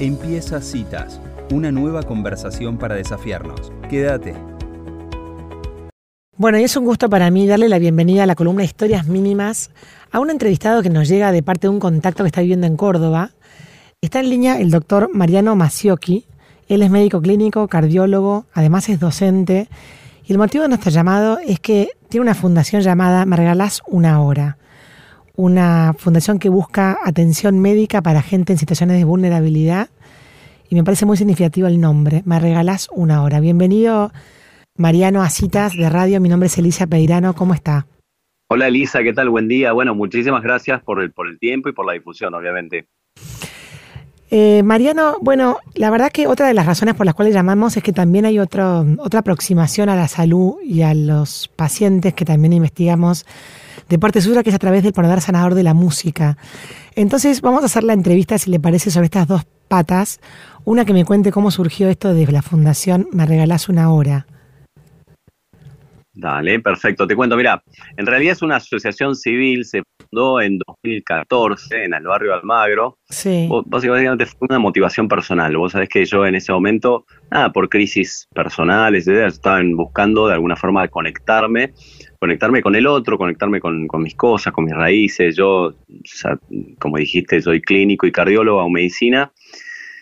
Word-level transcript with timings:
Empieza 0.00 0.60
Citas, 0.60 1.20
una 1.52 1.70
nueva 1.70 2.02
conversación 2.02 2.78
para 2.78 2.96
desafiarnos. 2.96 3.72
Quédate. 3.88 4.34
Bueno, 6.36 6.58
y 6.58 6.64
es 6.64 6.76
un 6.76 6.84
gusto 6.84 7.08
para 7.08 7.30
mí 7.30 7.46
darle 7.46 7.68
la 7.68 7.78
bienvenida 7.78 8.24
a 8.24 8.26
la 8.26 8.34
columna 8.34 8.64
Historias 8.64 9.06
Mínimas 9.06 9.70
a 10.10 10.18
un 10.18 10.30
entrevistado 10.30 10.82
que 10.82 10.90
nos 10.90 11.06
llega 11.06 11.30
de 11.30 11.44
parte 11.44 11.68
de 11.68 11.68
un 11.68 11.78
contacto 11.78 12.24
que 12.24 12.26
está 12.26 12.40
viviendo 12.40 12.66
en 12.66 12.76
Córdoba. 12.76 13.30
Está 14.00 14.18
en 14.18 14.30
línea 14.30 14.58
el 14.58 14.72
doctor 14.72 15.10
Mariano 15.14 15.54
Maciocchi. 15.54 16.26
Él 16.68 16.82
es 16.82 16.90
médico 16.90 17.22
clínico, 17.22 17.68
cardiólogo, 17.68 18.46
además 18.52 18.88
es 18.88 18.98
docente. 18.98 19.68
Y 20.26 20.32
el 20.32 20.38
motivo 20.38 20.62
de 20.62 20.70
nuestro 20.70 20.90
llamado 20.90 21.38
es 21.38 21.60
que 21.60 21.90
tiene 22.08 22.22
una 22.22 22.34
fundación 22.34 22.82
llamada 22.82 23.26
Me 23.26 23.36
Regalás 23.36 23.80
Una 23.86 24.20
Hora 24.20 24.58
una 25.36 25.94
fundación 25.98 26.38
que 26.38 26.48
busca 26.48 26.98
atención 27.04 27.58
médica 27.58 28.02
para 28.02 28.22
gente 28.22 28.52
en 28.52 28.58
situaciones 28.58 28.98
de 28.98 29.04
vulnerabilidad 29.04 29.88
y 30.68 30.74
me 30.74 30.84
parece 30.84 31.06
muy 31.06 31.16
significativo 31.16 31.66
el 31.66 31.80
nombre. 31.80 32.22
Me 32.24 32.38
regalás 32.40 32.88
una 32.92 33.22
hora. 33.22 33.40
Bienvenido, 33.40 34.12
Mariano, 34.76 35.22
a 35.22 35.30
Citas 35.30 35.76
de 35.76 35.88
Radio. 35.90 36.20
Mi 36.20 36.28
nombre 36.28 36.46
es 36.46 36.58
Elisa 36.58 36.86
Peirano. 36.86 37.34
¿Cómo 37.34 37.54
está? 37.54 37.86
Hola, 38.48 38.68
Elisa. 38.68 39.02
¿Qué 39.02 39.12
tal? 39.12 39.28
Buen 39.30 39.48
día. 39.48 39.72
Bueno, 39.72 39.94
muchísimas 39.94 40.42
gracias 40.42 40.82
por 40.82 41.02
el, 41.02 41.12
por 41.12 41.28
el 41.28 41.38
tiempo 41.38 41.68
y 41.68 41.72
por 41.72 41.86
la 41.86 41.92
difusión, 41.92 42.34
obviamente. 42.34 42.86
Eh, 44.30 44.62
Mariano, 44.64 45.18
bueno, 45.20 45.58
la 45.74 45.90
verdad 45.90 46.10
que 46.10 46.26
otra 46.26 46.48
de 46.48 46.54
las 46.54 46.66
razones 46.66 46.94
por 46.94 47.06
las 47.06 47.14
cuales 47.14 47.34
llamamos 47.34 47.76
es 47.76 47.82
que 47.82 47.92
también 47.92 48.24
hay 48.24 48.38
otro, 48.38 48.84
otra 48.98 49.20
aproximación 49.20 49.88
a 49.88 49.96
la 49.96 50.08
salud 50.08 50.54
y 50.64 50.82
a 50.82 50.94
los 50.94 51.48
pacientes 51.48 52.14
que 52.14 52.24
también 52.24 52.52
investigamos 52.52 53.26
de 53.88 53.98
parte 53.98 54.20
suya, 54.20 54.42
que 54.42 54.50
es 54.50 54.56
a 54.56 54.58
través 54.58 54.82
del 54.82 54.92
poder 54.92 55.20
sanador 55.20 55.54
de 55.54 55.62
la 55.62 55.74
música. 55.74 56.36
Entonces 56.94 57.40
vamos 57.40 57.62
a 57.62 57.66
hacer 57.66 57.84
la 57.84 57.92
entrevista, 57.92 58.38
si 58.38 58.50
le 58.50 58.60
parece, 58.60 58.90
sobre 58.90 59.06
estas 59.06 59.26
dos 59.26 59.44
patas. 59.68 60.20
Una 60.64 60.84
que 60.84 60.92
me 60.92 61.04
cuente 61.04 61.32
cómo 61.32 61.50
surgió 61.50 61.88
esto 61.88 62.14
desde 62.14 62.32
la 62.32 62.42
fundación 62.42 63.08
Me 63.12 63.26
Regalás 63.26 63.68
una 63.68 63.92
hora. 63.92 64.26
Dale, 66.16 66.60
perfecto. 66.60 67.08
Te 67.08 67.16
cuento, 67.16 67.36
mira, 67.36 67.60
en 67.96 68.06
realidad 68.06 68.32
es 68.34 68.42
una 68.42 68.56
asociación 68.56 69.16
civil, 69.16 69.64
se 69.64 69.82
fundó 69.98 70.40
en 70.40 70.58
2014 70.58 71.84
en 71.84 71.92
el 71.92 72.04
barrio 72.04 72.34
Almagro. 72.34 72.98
Sí. 73.08 73.48
Básicamente 73.66 74.24
fue 74.26 74.46
una 74.48 74.60
motivación 74.60 75.08
personal. 75.08 75.56
Vos 75.56 75.72
sabés 75.72 75.88
que 75.88 76.04
yo 76.04 76.24
en 76.24 76.36
ese 76.36 76.52
momento, 76.52 77.04
nada, 77.32 77.50
por 77.50 77.68
crisis 77.68 78.28
personales, 78.32 79.08
estaban 79.08 79.76
buscando 79.76 80.28
de 80.28 80.34
alguna 80.34 80.54
forma 80.54 80.86
conectarme 80.86 81.74
conectarme 82.24 82.62
con 82.62 82.74
el 82.74 82.86
otro, 82.86 83.18
conectarme 83.18 83.60
con, 83.60 83.86
mis 83.98 84.14
cosas, 84.14 84.50
con 84.54 84.64
mis 84.64 84.74
raíces. 84.74 85.36
Yo, 85.36 85.74
como 86.78 86.96
dijiste, 86.96 87.42
soy 87.42 87.60
clínico 87.60 88.06
y 88.06 88.12
cardiólogo 88.12 88.64
o 88.64 88.70
medicina. 88.70 89.30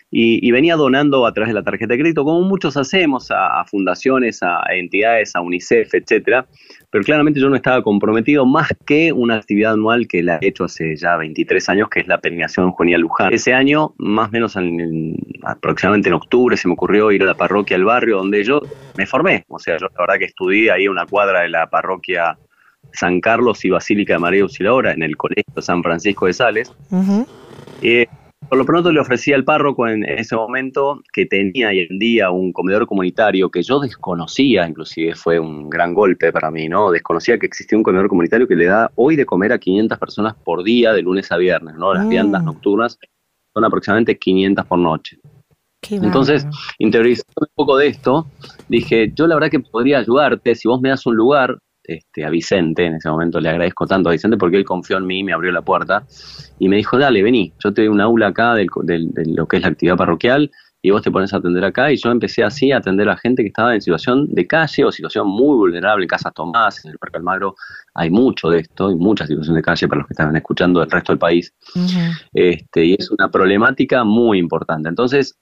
Y, 0.09 0.49
venía 0.51 0.77
donando 0.77 1.25
a 1.25 1.33
través 1.33 1.49
de 1.49 1.55
la 1.55 1.63
tarjeta 1.63 1.93
de 1.93 1.99
crédito, 1.99 2.23
como 2.23 2.39
muchos 2.47 2.77
hacemos, 2.77 3.29
a, 3.29 3.65
fundaciones, 3.65 4.41
a, 4.41 4.61
entidades, 4.73 5.35
a 5.35 5.41
UNICEF, 5.41 5.93
etcétera. 5.95 6.47
Pero 6.93 7.05
claramente 7.05 7.39
yo 7.39 7.49
no 7.49 7.55
estaba 7.55 7.81
comprometido 7.81 8.45
más 8.45 8.69
que 8.85 9.11
una 9.11 9.37
actividad 9.37 9.73
anual 9.73 10.07
que 10.07 10.21
la 10.21 10.37
he 10.39 10.49
hecho 10.49 10.65
hace 10.65 10.95
ya 10.95 11.17
23 11.17 11.69
años, 11.69 11.89
que 11.89 12.01
es 12.01 12.07
la 12.07 12.19
peregrinación 12.19 12.69
Juanía 12.71 12.99
Luján. 12.99 13.33
Ese 13.33 13.51
año, 13.51 13.95
más 13.97 14.29
o 14.29 14.31
menos 14.31 14.55
aproximadamente 15.41 16.09
en 16.09 16.13
octubre, 16.13 16.55
se 16.55 16.67
me 16.67 16.75
ocurrió 16.75 17.11
ir 17.11 17.23
a 17.23 17.25
la 17.25 17.33
parroquia 17.33 17.77
al 17.77 17.85
barrio 17.85 18.17
donde 18.17 18.43
yo 18.43 18.61
me 18.95 19.07
formé. 19.07 19.43
O 19.47 19.57
sea, 19.57 19.79
yo 19.79 19.87
la 19.87 20.01
verdad 20.01 20.19
que 20.19 20.25
estudié 20.25 20.69
ahí 20.69 20.87
una 20.87 21.07
cuadra 21.07 21.41
de 21.41 21.49
la 21.49 21.67
parroquia 21.67 22.37
San 22.91 23.21
Carlos 23.21 23.65
y 23.65 23.71
Basílica 23.71 24.13
de 24.13 24.19
María 24.19 24.43
Auxiliadora 24.43 24.91
en 24.91 25.01
el 25.01 25.17
Colegio 25.17 25.63
San 25.63 25.81
Francisco 25.81 26.27
de 26.27 26.33
Sales. 26.33 26.71
Por 28.53 28.59
lo 28.59 28.65
pronto 28.67 28.91
le 28.91 28.99
ofrecí 28.99 29.33
al 29.33 29.43
párroco 29.43 29.87
en, 29.87 30.03
ese 30.03 30.35
momento 30.35 31.01
que 31.11 31.25
tenía 31.25 31.73
y 31.73 31.79
en 31.89 31.97
día 31.97 32.29
un 32.29 32.53
comedor 32.53 32.85
comunitario 32.85 33.49
que 33.49 33.63
yo 33.63 33.79
desconocía, 33.79 34.67
inclusive 34.67 35.15
fue 35.15 35.39
un 35.39 35.71
gran 35.71 35.95
golpe 35.95 36.31
para 36.31 36.51
mí, 36.51 36.69
¿no? 36.69 36.91
Desconocía 36.91 37.39
que 37.39 37.47
existía 37.47 37.75
un 37.79 37.83
comedor 37.83 38.09
comunitario 38.09 38.47
que 38.47 38.55
le 38.55 38.65
da 38.65 38.91
hoy 38.93 39.15
de 39.15 39.25
comer 39.25 39.53
a 39.53 39.57
500 39.57 39.97
personas 39.97 40.35
por 40.35 40.63
día 40.63 40.93
de 40.93 41.01
lunes 41.01 41.31
a 41.31 41.37
viernes, 41.37 41.73
¿no? 41.77 41.95
Las 41.95 42.07
viandas 42.07 42.43
mm. 42.43 42.45
nocturnas 42.45 42.99
son 43.55 43.65
aproximadamente 43.65 44.19
500 44.19 44.67
por 44.67 44.77
noche. 44.77 45.17
Entonces, 45.89 46.45
interiorizando 46.77 47.33
un 47.39 47.55
poco 47.55 47.77
de 47.77 47.87
esto, 47.87 48.27
dije, 48.69 49.11
yo 49.15 49.25
la 49.25 49.33
verdad 49.33 49.49
que 49.49 49.61
podría 49.61 49.97
ayudarte 49.97 50.53
si 50.53 50.67
vos 50.67 50.79
me 50.79 50.89
das 50.89 51.07
un 51.07 51.15
lugar, 51.15 51.57
este, 51.83 52.25
a 52.25 52.29
Vicente, 52.29 52.85
en 52.85 52.95
ese 52.95 53.09
momento 53.09 53.39
le 53.39 53.49
agradezco 53.49 53.85
tanto 53.85 54.09
a 54.09 54.11
Vicente 54.11 54.37
porque 54.37 54.57
él 54.57 54.65
confió 54.65 54.97
en 54.97 55.05
mí, 55.05 55.23
me 55.23 55.33
abrió 55.33 55.51
la 55.51 55.61
puerta 55.61 56.05
y 56.59 56.69
me 56.69 56.77
dijo, 56.77 56.97
dale, 56.97 57.21
vení, 57.21 57.53
yo 57.63 57.73
te 57.73 57.81
doy 57.81 57.89
un 57.89 58.01
aula 58.01 58.27
acá 58.27 58.55
de 58.55 58.67
lo 59.25 59.47
que 59.47 59.57
es 59.57 59.63
la 59.63 59.69
actividad 59.69 59.97
parroquial 59.97 60.51
y 60.85 60.91
vos 60.91 61.01
te 61.01 61.09
pones 61.09 61.33
a 61.33 61.37
atender 61.37 61.63
acá 61.63 61.91
y 61.91 61.97
yo 61.97 62.11
empecé 62.11 62.43
así 62.43 62.73
a 62.73 62.77
atender 62.77 63.07
a 63.07 63.15
gente 63.15 63.41
que 63.41 63.47
estaba 63.47 63.73
en 63.73 63.81
situación 63.81 64.27
de 64.33 64.45
calle 64.45 64.83
o 64.83 64.91
situación 64.91 65.27
muy 65.27 65.55
vulnerable, 65.55 66.03
en 66.03 66.09
Casas 66.09 66.33
Tomás, 66.33 66.83
en 66.83 66.91
el 66.91 66.97
Parque 66.97 67.17
Almagro, 67.17 67.55
hay 67.93 68.09
mucho 68.09 68.49
de 68.49 68.59
esto, 68.59 68.89
hay 68.89 68.95
mucha 68.95 69.25
situación 69.25 69.55
de 69.55 69.61
calle 69.61 69.87
para 69.87 69.99
los 69.99 70.07
que 70.07 70.13
estaban 70.13 70.35
escuchando 70.35 70.81
del 70.81 70.91
resto 70.91 71.13
del 71.13 71.19
país, 71.19 71.53
este, 72.33 72.85
y 72.85 72.95
es 72.99 73.09
una 73.11 73.31
problemática 73.31 74.03
muy 74.03 74.39
importante. 74.39 74.89
Entonces, 74.89 75.37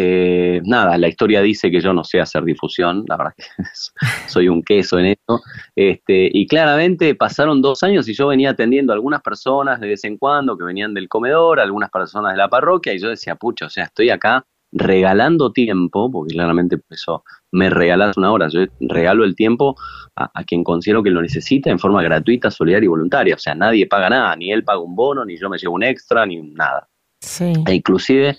eh, 0.00 0.62
nada, 0.64 0.96
la 0.96 1.08
historia 1.08 1.42
dice 1.42 1.72
que 1.72 1.80
yo 1.80 1.92
no 1.92 2.04
sé 2.04 2.20
hacer 2.20 2.44
difusión, 2.44 3.04
la 3.08 3.16
verdad 3.16 3.32
que 3.36 3.42
soy 4.28 4.48
un 4.48 4.62
queso 4.62 4.96
en 5.00 5.06
esto. 5.06 5.40
Este, 5.74 6.30
y 6.32 6.46
claramente 6.46 7.16
pasaron 7.16 7.60
dos 7.60 7.82
años 7.82 8.08
y 8.08 8.14
yo 8.14 8.28
venía 8.28 8.50
atendiendo 8.50 8.92
a 8.92 8.94
algunas 8.94 9.22
personas 9.22 9.80
de 9.80 9.88
vez 9.88 10.04
en 10.04 10.16
cuando 10.16 10.56
que 10.56 10.62
venían 10.62 10.94
del 10.94 11.08
comedor, 11.08 11.58
algunas 11.58 11.90
personas 11.90 12.32
de 12.32 12.38
la 12.38 12.48
parroquia, 12.48 12.94
y 12.94 13.00
yo 13.00 13.08
decía, 13.08 13.34
pucha, 13.34 13.66
o 13.66 13.70
sea, 13.70 13.86
estoy 13.86 14.10
acá 14.10 14.46
regalando 14.70 15.50
tiempo, 15.50 16.08
porque 16.12 16.34
claramente 16.34 16.78
eso 16.90 17.24
me 17.50 17.68
regalas 17.68 18.16
una 18.16 18.30
hora, 18.30 18.46
yo 18.48 18.66
regalo 18.78 19.24
el 19.24 19.34
tiempo 19.34 19.74
a, 20.14 20.30
a, 20.32 20.44
quien 20.44 20.62
considero 20.62 21.02
que 21.02 21.10
lo 21.10 21.22
necesita 21.22 21.70
en 21.70 21.80
forma 21.80 22.04
gratuita, 22.04 22.52
solidaria 22.52 22.84
y 22.84 22.88
voluntaria, 22.88 23.34
o 23.34 23.38
sea, 23.38 23.56
nadie 23.56 23.88
paga 23.88 24.10
nada, 24.10 24.36
ni 24.36 24.52
él 24.52 24.62
paga 24.62 24.78
un 24.78 24.94
bono, 24.94 25.24
ni 25.24 25.36
yo 25.36 25.48
me 25.48 25.58
llevo 25.58 25.74
un 25.74 25.82
extra, 25.82 26.24
ni 26.24 26.40
nada. 26.42 26.86
Sí. 27.20 27.52
E 27.66 27.74
inclusive 27.74 28.36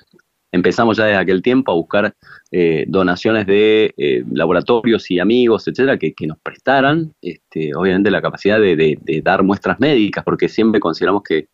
empezamos 0.52 0.98
ya 0.98 1.06
desde 1.06 1.18
aquel 1.18 1.42
tiempo 1.42 1.72
a 1.72 1.76
buscar 1.76 2.16
eh, 2.52 2.86
donaciones 2.88 3.46
de 3.46 3.94
eh, 3.98 4.24
laboratorios 4.32 5.10
y 5.12 5.20
amigos, 5.20 5.68
etcétera, 5.68 5.98
que, 5.98 6.14
nos 6.28 6.40
prestaran, 6.40 7.14
este, 7.22 7.76
obviamente, 7.76 8.12
la 8.12 8.22
capacidad 8.22 8.60
de, 8.60 9.22
dar 9.24 9.44
muestras 9.44 9.80
médicas, 9.80 10.24
porque 10.24 10.50
siempre 10.50 10.80
consideramos 10.80 11.24
que, 11.24 11.48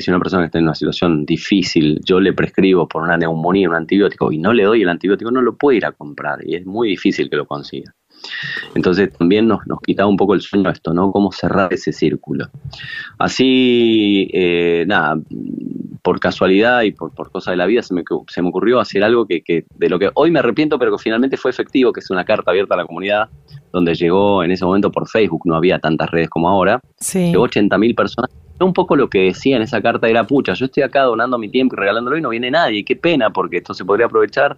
si 0.00 0.10
una 0.10 0.20
persona 0.20 0.46
está 0.46 0.58
en 0.58 0.64
una 0.64 0.74
situación 0.74 1.26
difícil, 1.26 2.00
yo 2.04 2.20
le 2.20 2.32
prescribo 2.32 2.88
por 2.88 3.02
una 3.02 3.16
neumonía 3.16 3.68
un 3.68 3.74
antibiótico 3.74 4.32
y 4.32 4.38
no 4.38 4.52
le 4.52 4.64
doy 4.64 4.82
el 4.82 4.88
antibiótico, 4.88 5.30
no 5.30 5.42
lo 5.42 5.56
puede 5.56 5.78
ir 5.78 5.86
a 5.86 5.92
comprar 5.92 6.38
y 6.46 6.54
es 6.54 6.64
muy 6.64 6.88
difícil 6.88 7.28
que 7.28 7.36
lo 7.36 7.46
consiga. 7.46 7.92
Entonces 8.74 9.12
también 9.12 9.48
nos, 9.48 9.66
nos 9.66 9.80
quitaba 9.80 10.08
un 10.08 10.16
poco 10.16 10.34
el 10.34 10.40
sueño 10.40 10.70
esto, 10.70 10.94
¿no? 10.94 11.12
Cómo 11.12 11.32
cerrar 11.32 11.72
ese 11.72 11.92
círculo. 11.92 12.48
Así, 13.18 14.28
eh, 14.32 14.84
nada, 14.86 15.20
por 16.02 16.18
casualidad 16.20 16.82
y 16.82 16.92
por, 16.92 17.14
por 17.14 17.30
cosa 17.30 17.52
de 17.52 17.56
la 17.56 17.66
vida 17.66 17.82
se 17.82 17.94
me, 17.94 18.02
se 18.28 18.42
me 18.42 18.48
ocurrió 18.48 18.80
hacer 18.80 19.04
algo 19.04 19.26
que, 19.26 19.42
que, 19.42 19.64
de 19.76 19.88
lo 19.88 19.98
que 19.98 20.10
hoy 20.14 20.30
me 20.30 20.40
arrepiento, 20.40 20.78
pero 20.78 20.96
que 20.96 21.02
finalmente 21.02 21.36
fue 21.36 21.50
efectivo, 21.50 21.92
que 21.92 22.00
es 22.00 22.10
una 22.10 22.24
carta 22.24 22.50
abierta 22.50 22.74
a 22.74 22.78
la 22.78 22.86
comunidad, 22.86 23.28
donde 23.72 23.94
llegó 23.94 24.42
en 24.42 24.50
ese 24.50 24.64
momento 24.64 24.90
por 24.90 25.08
Facebook, 25.08 25.42
no 25.44 25.54
había 25.54 25.78
tantas 25.78 26.10
redes 26.10 26.28
como 26.28 26.48
ahora, 26.48 26.80
sí. 26.98 27.30
llegó 27.30 27.44
80 27.44 27.78
mil 27.78 27.94
personas. 27.94 28.30
Un 28.60 28.72
poco 28.72 28.94
lo 28.94 29.08
que 29.08 29.24
decía 29.24 29.56
en 29.56 29.62
esa 29.62 29.80
carta 29.80 30.08
era, 30.08 30.24
pucha, 30.24 30.54
yo 30.54 30.66
estoy 30.66 30.82
acá 30.84 31.02
donando 31.02 31.38
mi 31.38 31.48
tiempo 31.48 31.74
y 31.74 31.78
regalándolo 31.78 32.16
y 32.16 32.20
no 32.20 32.28
viene 32.28 32.50
nadie, 32.50 32.84
qué 32.84 32.96
pena, 32.96 33.30
porque 33.30 33.56
esto 33.58 33.74
se 33.74 33.84
podría 33.84 34.06
aprovechar 34.06 34.56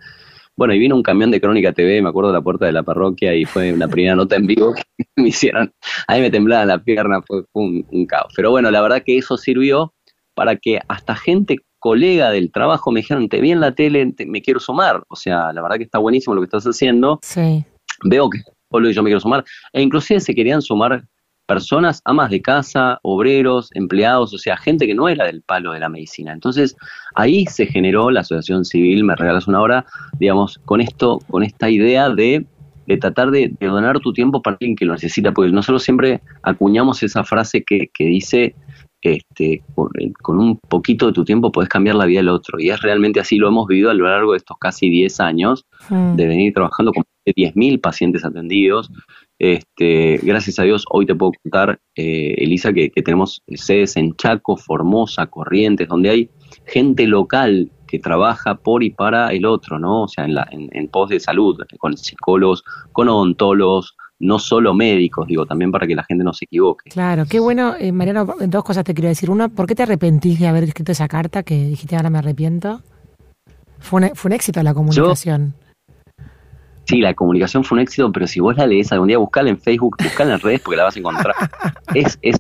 bueno, 0.57 0.73
y 0.73 0.79
vino 0.79 0.95
un 0.95 1.03
camión 1.03 1.33
de 1.33 1.41
Crónica 1.41 1.73
TV, 1.73 2.01
me 2.01 2.11
acuerdo 2.11 2.31
de 2.31 2.39
la 2.39 2.43
puerta 2.43 2.67
de 2.67 2.73
la 2.73 2.85
parroquia 2.85 3.35
y 3.35 3.45
fue 3.45 3.73
una 3.73 3.89
primera 3.89 4.15
nota 4.15 4.37
en 4.37 4.47
vivo 4.47 4.73
que 4.73 4.83
me 5.17 5.29
hicieron. 5.29 5.73
Ahí 6.07 6.21
me 6.21 6.31
temblaba 6.31 6.65
la 6.65 6.79
pierna, 6.79 7.23
fue, 7.23 7.43
un, 7.53 7.85
caos. 8.07 8.33
Pero 8.37 8.53
bueno, 8.53 8.71
la 8.71 8.81
verdad 8.81 9.03
que 9.05 9.19
eso 9.19 9.37
sirvió 9.37 9.94
para 10.35 10.57
que 10.57 10.81
hasta 10.89 11.15
gente 11.15 11.59
colega 11.79 12.31
del 12.31 12.51
trabajo 12.51 12.91
me 12.91 13.01
dijeron, 13.01 13.29
te 13.29 13.41
vi 13.41 13.51
en 13.51 13.61
la 13.61 13.75
tele, 13.75 14.15
me 14.27 14.41
quiero 14.41 14.59
sumar. 14.59 15.03
O 15.09 15.17
sea, 15.17 15.53
la 15.53 15.61
verdad 15.61 15.77
que 15.77 15.85
está 15.85 15.99
buenísimo 15.99 16.35
lo 16.35 16.41
que 16.41 16.47
estás 16.47 16.65
haciendo. 16.65 17.19
Sí. 17.23 17.65
Veo 18.05 18.31
que 18.31 18.41
solo 18.71 18.91
yo 18.91 19.03
me 19.03 19.09
quiero 19.09 19.21
sumar. 19.21 19.45
E 19.73 19.83
inclusive 19.83 20.21
se 20.21 20.35
querían 20.35 20.63
sumar 20.63 21.05
personas, 21.47 22.01
amas 22.05 22.31
de 22.31 22.41
casa, 22.41 22.99
obreros, 23.03 23.69
empleados, 23.75 24.33
o 24.33 24.39
sea, 24.39 24.57
gente 24.57 24.87
que 24.87 24.95
no 24.95 25.09
era 25.09 25.27
del 25.27 25.43
palo 25.43 25.73
de 25.73 25.81
la 25.81 25.89
medicina. 25.89 26.33
Entonces, 26.33 26.75
ahí 27.15 27.45
se 27.47 27.67
generó 27.67 28.11
la 28.11 28.21
asociación 28.21 28.65
civil, 28.65 29.05
me 29.05 29.15
regalas 29.15 29.47
una 29.47 29.61
hora, 29.61 29.85
digamos, 30.19 30.59
con 30.65 30.81
esto, 30.81 31.19
con 31.29 31.43
esta 31.43 31.69
idea 31.69 32.09
de, 32.09 32.47
de 32.87 32.97
tratar 32.97 33.31
de, 33.31 33.55
donar 33.61 34.01
tu 34.01 34.13
tiempo 34.13 34.41
para 34.41 34.57
alguien 34.57 34.77
que 34.77 34.87
lo 34.87 34.95
necesita, 34.95 35.33
porque 35.33 35.53
nosotros 35.53 35.83
siempre 35.83 36.21
acuñamos 36.43 37.03
esa 37.03 37.25
frase 37.25 37.63
que, 37.63 37.91
que 37.93 38.05
dice, 38.05 38.55
este, 39.05 39.63
con, 39.75 40.39
un 40.39 40.59
poquito 40.59 41.07
de 41.07 41.13
tu 41.13 41.25
tiempo 41.25 41.53
puedes 41.53 41.69
cambiar 41.69 41.97
la 41.97 42.07
vida 42.07 42.21
del 42.21 42.31
otro. 42.31 42.59
Y 42.59 42.71
es 42.71 42.81
realmente 42.81 43.21
así, 43.21 43.37
lo 43.37 43.49
hemos 43.49 43.67
vivido 43.67 43.91
a 43.91 43.95
lo 43.95 44.09
largo 44.09 44.33
de 44.33 44.39
estos 44.39 44.57
casi 44.59 44.89
10 44.89 45.21
años, 45.21 45.67
mm. 45.91 46.17
de 46.17 46.27
venir 46.27 46.53
trabajando 46.53 46.93
con 46.93 47.05
10.000 47.27 47.81
pacientes 47.81 48.25
atendidos, 48.25 48.91
este, 49.39 50.19
gracias 50.23 50.59
a 50.59 50.63
Dios, 50.63 50.85
hoy 50.91 51.07
te 51.07 51.15
puedo 51.15 51.33
contar, 51.43 51.81
eh, 51.97 52.35
Elisa, 52.39 52.73
que, 52.73 52.91
tenemos 52.91 53.43
sedes 53.55 53.97
en 53.97 54.15
Chaco, 54.17 54.57
Formosa, 54.57 55.27
Corrientes, 55.27 55.89
donde 55.89 56.11
hay 56.11 56.31
gente 56.67 57.07
local 57.07 57.71
que 57.87 57.99
trabaja 57.99 58.55
por 58.55 58.83
y 58.83 58.91
para 58.91 59.33
el 59.33 59.45
otro, 59.45 59.79
¿no? 59.79 60.03
O 60.05 60.09
sea, 60.09 60.25
en, 60.25 60.35
la, 60.35 60.49
en, 60.51 60.89
pos 60.89 61.11
de 61.11 61.21
salud, 61.21 61.59
con 61.79 61.97
psicólogos, 61.97 62.65
con 62.93 63.09
odontólogos, 63.09 63.97
no 64.21 64.39
solo 64.39 64.75
médicos, 64.75 65.27
digo, 65.27 65.47
también 65.47 65.73
para 65.73 65.87
que 65.87 65.95
la 65.95 66.05
gente 66.05 66.25
no 66.25 66.33
se 66.33 66.45
equivoque. 66.45 66.91
Claro, 66.91 67.25
qué 67.29 67.41
bueno, 67.41 67.75
eh, 67.79 67.93
Mariano, 67.93 68.35
dos 68.47 68.65
cosas 68.65 68.85
te 68.85 68.95
quiero 68.95 69.09
decir. 69.09 69.31
Una, 69.31 69.49
¿por 69.49 69.67
qué 69.67 69.75
te 69.75 69.83
arrepentís 69.83 70.39
de 70.41 70.47
haber 70.47 70.65
escrito 70.65 70.93
esa 70.93 71.09
carta 71.09 71.43
que 71.43 71.55
dijiste 71.69 71.97
ahora 71.97 72.11
me 72.11 72.19
arrepiento? 72.19 72.81
Fue 73.79 74.03
un, 74.03 74.15
fue 74.15 74.31
un 74.31 74.33
éxito 74.35 74.63
la 74.63 74.73
comunicación. 74.73 75.55
sí, 76.85 77.01
la 77.01 77.15
comunicación 77.15 77.65
fue 77.65 77.77
un 77.77 77.83
éxito, 77.83 78.11
pero 78.13 78.27
si 78.27 78.41
vos 78.41 78.57
la 78.57 78.67
lees 78.67 78.93
algún 78.93 79.09
día, 79.09 79.19
buscala 79.19 79.51
en 79.51 79.59
Facebook, 79.59 79.97
buscala 80.03 80.35
en 80.35 80.41
redes 80.41 80.61
porque 80.61 80.77
la 80.77 80.85
vas 80.85 80.97
a 80.97 80.99
encontrar. 80.99 81.35
es, 81.95 82.19
es 82.23 82.37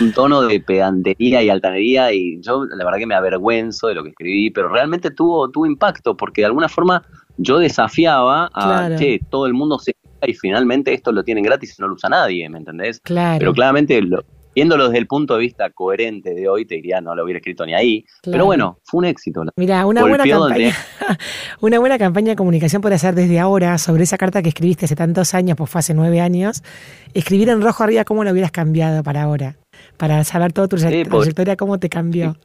un 0.00 0.12
tono 0.12 0.42
de 0.42 0.60
pedantería 0.60 1.42
y 1.42 1.50
altanería 1.50 2.12
y 2.12 2.40
yo 2.40 2.64
la 2.64 2.84
verdad 2.84 2.98
que 2.98 3.06
me 3.06 3.14
avergüenzo 3.14 3.88
de 3.88 3.94
lo 3.94 4.02
que 4.02 4.10
escribí, 4.10 4.50
pero 4.50 4.68
realmente 4.68 5.10
tuvo, 5.10 5.50
tuvo 5.50 5.66
impacto 5.66 6.16
porque 6.16 6.42
de 6.42 6.46
alguna 6.46 6.68
forma 6.68 7.02
yo 7.36 7.58
desafiaba 7.58 8.50
a 8.54 8.90
que 8.98 9.20
todo 9.28 9.46
el 9.46 9.54
mundo 9.54 9.78
se 9.78 9.94
y 10.26 10.34
finalmente 10.34 10.92
esto 10.92 11.12
lo 11.12 11.22
tienen 11.24 11.44
gratis 11.44 11.76
y 11.78 11.82
no 11.82 11.88
lo 11.88 11.94
usa 11.94 12.08
nadie, 12.08 12.48
¿me 12.48 12.58
entendés? 12.58 13.00
Claro. 13.00 13.38
Pero 13.38 13.52
claramente 13.52 14.00
viéndolo 14.54 14.88
desde 14.88 14.98
el 14.98 15.06
punto 15.06 15.34
de 15.34 15.40
vista 15.40 15.70
coherente 15.70 16.34
de 16.34 16.48
hoy, 16.48 16.66
te 16.66 16.74
diría, 16.74 17.00
no 17.00 17.14
lo 17.14 17.24
hubiera 17.24 17.38
escrito 17.38 17.64
ni 17.64 17.74
ahí. 17.74 18.04
Pero 18.22 18.44
bueno, 18.44 18.78
fue 18.84 18.98
un 18.98 19.04
éxito. 19.06 19.42
Mira, 19.56 19.86
una 19.86 20.02
buena 20.02 20.24
campaña, 20.24 20.76
una 21.60 21.78
buena 21.78 21.98
campaña 21.98 22.30
de 22.30 22.36
comunicación 22.36 22.82
puede 22.82 22.96
hacer 22.96 23.14
desde 23.14 23.38
ahora 23.38 23.78
sobre 23.78 24.02
esa 24.02 24.18
carta 24.18 24.42
que 24.42 24.50
escribiste 24.50 24.84
hace 24.84 24.96
tantos 24.96 25.34
años, 25.34 25.56
pues 25.56 25.70
fue 25.70 25.78
hace 25.78 25.94
nueve 25.94 26.20
años, 26.20 26.62
escribir 27.14 27.48
en 27.48 27.62
rojo 27.62 27.82
arriba 27.82 28.04
cómo 28.04 28.24
lo 28.24 28.30
hubieras 28.30 28.50
cambiado 28.50 29.02
para 29.02 29.22
ahora 29.22 29.56
para 29.96 30.24
saber 30.24 30.52
toda 30.52 30.68
tu 30.68 30.76
trayectoria, 30.76 31.56
cómo 31.56 31.78
te 31.78 31.88
cambió. 31.88 32.36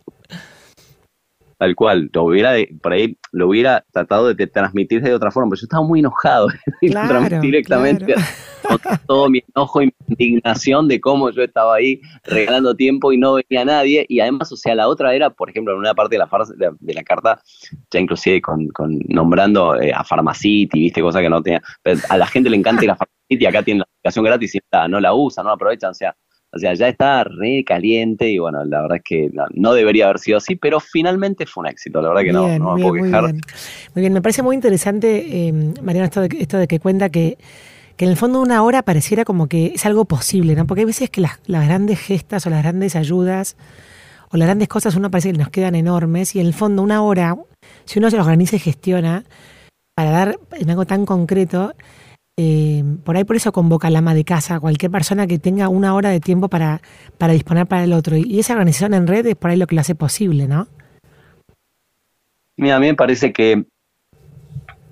Tal 1.58 1.76
cual, 1.76 2.10
lo 2.14 2.26
hubiera, 2.26 2.54
por 2.82 2.94
ahí 2.94 3.18
lo 3.32 3.48
hubiera 3.48 3.84
tratado 3.92 4.32
de 4.34 4.48
transmitir 4.48 5.02
de 5.02 5.14
otra 5.14 5.32
forma, 5.32 5.50
pero 5.50 5.62
yo 5.62 5.66
estaba 5.66 5.84
muy 5.84 6.02
enojado 6.02 6.50
directamente 7.42 8.14
con 8.62 8.80
todo 9.08 9.30
mi 9.30 9.42
enojo 9.56 9.82
y 9.82 9.86
mi 9.88 9.94
indignación 10.10 10.88
de 10.88 11.02
cómo 11.02 11.32
yo 11.32 11.42
estaba 11.42 11.76
ahí 11.76 12.00
regalando 12.26 12.76
tiempo 12.76 13.12
y 13.12 13.18
no 13.18 13.34
venía 13.34 13.66
nadie. 13.66 14.06
Y 14.08 14.20
además, 14.20 14.52
o 14.52 14.56
sea, 14.56 14.76
la 14.76 14.88
otra 14.88 15.16
era, 15.16 15.32
por 15.32 15.50
ejemplo, 15.50 15.74
en 15.74 15.80
una 15.80 15.96
parte 15.96 16.16
de 16.16 16.20
la, 16.20 16.76
de, 16.80 16.94
la 16.94 17.04
carta, 17.04 17.42
ya 17.90 18.00
inclusive 18.00 18.40
con, 18.40 18.70
nombrando 19.08 19.82
eh, 19.82 19.92
a 19.94 20.04
Pharmacity, 20.04 20.80
viste, 20.80 21.02
cosa 21.02 21.22
que 21.22 21.30
no 21.30 21.42
tenía. 21.42 21.62
a 22.10 22.18
la 22.18 22.28
gente 22.28 22.52
le 22.52 22.58
encanta 22.58 22.84
ir 22.84 22.92
a 22.92 22.96
Pharmacity, 22.96 23.46
acá 23.48 23.64
tiene 23.64 23.80
la 23.80 23.86
aplicación 23.86 24.26
gratis 24.26 24.56
y 24.56 24.60
no 24.90 25.00
la 25.00 25.14
usan, 25.16 25.44
no 25.44 25.50
la 25.50 25.56
aprovechan, 25.56 25.92
o 25.92 25.96
sea 25.96 26.16
o 26.52 26.60
sea, 26.60 26.74
ya 26.74 26.88
está 26.88 27.24
re 27.24 27.64
caliente 27.66 28.30
y 28.30 28.38
bueno, 28.38 28.64
la 28.64 28.82
verdad 28.82 28.98
es 28.98 29.04
que 29.04 29.30
no, 29.54 29.74
debería 29.74 30.06
haber 30.06 30.20
sido 30.20 30.38
así, 30.38 30.56
pero 30.56 30.80
finalmente 30.80 31.46
fue 31.46 31.62
un 31.62 31.68
éxito, 31.68 32.02
la 32.02 32.10
verdad 32.10 32.24
que 32.24 32.32
no, 32.32 32.60
no 32.60 32.76
me 32.76 32.82
puedo 32.82 33.04
quejar. 33.04 33.24
Muy 33.34 34.02
bien. 34.02 34.14
me 34.14 34.22
parece 34.22 34.42
muy 34.44 34.56
interesante, 34.56 35.48
eh, 35.48 35.54
Mariana, 35.82 36.06
esto 36.06 36.22
de, 36.22 36.30
esto 36.40 36.58
de 36.58 36.68
que 36.68 36.80
cuenta 36.80 37.10
que, 37.10 37.38
que 37.98 38.06
en 38.06 38.12
el 38.12 38.18
fondo 38.18 38.42
una 38.42 38.64
hora 38.64 38.82
pareciera 38.84 39.26
como 39.26 39.48
que 39.48 39.74
es 39.76 39.86
algo 39.86 40.06
posible, 40.06 40.56
¿no? 40.56 40.66
Porque 40.66 40.82
hay 40.82 40.86
veces 40.86 41.10
que 41.10 41.22
las, 41.22 41.40
las 41.48 41.66
grandes 41.66 42.00
gestas 42.00 42.46
o 42.48 42.50
las 42.50 42.64
grandes 42.64 42.96
ayudas 42.96 43.58
o 44.30 44.38
las 44.38 44.48
grandes 44.48 44.68
cosas 44.68 44.96
uno 44.96 45.12
parece 45.12 45.32
que 45.32 45.38
nos 45.38 45.50
quedan 45.50 45.76
enormes 45.76 46.36
y 46.36 46.40
en 46.40 46.48
el 46.48 46.54
fondo 46.54 46.82
una 46.82 47.02
hora, 47.02 47.36
si 47.86 48.00
uno 48.00 48.10
se 48.10 48.18
lo 48.18 48.24
organiza 48.24 48.56
y 48.56 48.60
gestiona 48.60 49.26
para 49.96 50.12
dar 50.12 50.40
en 50.54 50.70
algo 50.70 50.86
tan 50.86 51.06
concreto, 51.06 51.74
eh, 52.38 52.84
por 53.04 53.18
ahí 53.18 53.24
por 53.24 53.36
eso 53.36 53.52
convoca 53.52 53.90
la 53.90 54.00
ama 54.00 54.14
de 54.14 54.24
casa, 54.24 54.60
cualquier 54.60 54.92
persona 54.92 55.26
que 55.26 55.40
tenga 55.40 55.70
una 55.70 55.96
hora 55.96 56.10
de 56.10 56.20
tiempo 56.20 56.50
para, 56.50 56.82
para 57.18 57.34
disponer 57.34 57.66
para 57.66 57.84
el 57.84 57.94
otro. 57.94 58.16
Y 58.16 58.40
esa 58.40 58.54
organización 58.54 58.94
en 58.94 59.08
red 59.08 59.26
es 59.26 59.36
por 59.36 59.50
ahí 59.50 59.58
lo 59.58 59.66
que 59.66 59.76
lo 59.76 59.82
hace 59.82 59.96
posible, 59.96 60.48
¿no? 60.48 60.68
Mira, 62.56 62.76
a 62.76 62.80
mí 62.80 62.88
me 62.88 62.96
parece 62.96 63.34
que 63.34 63.66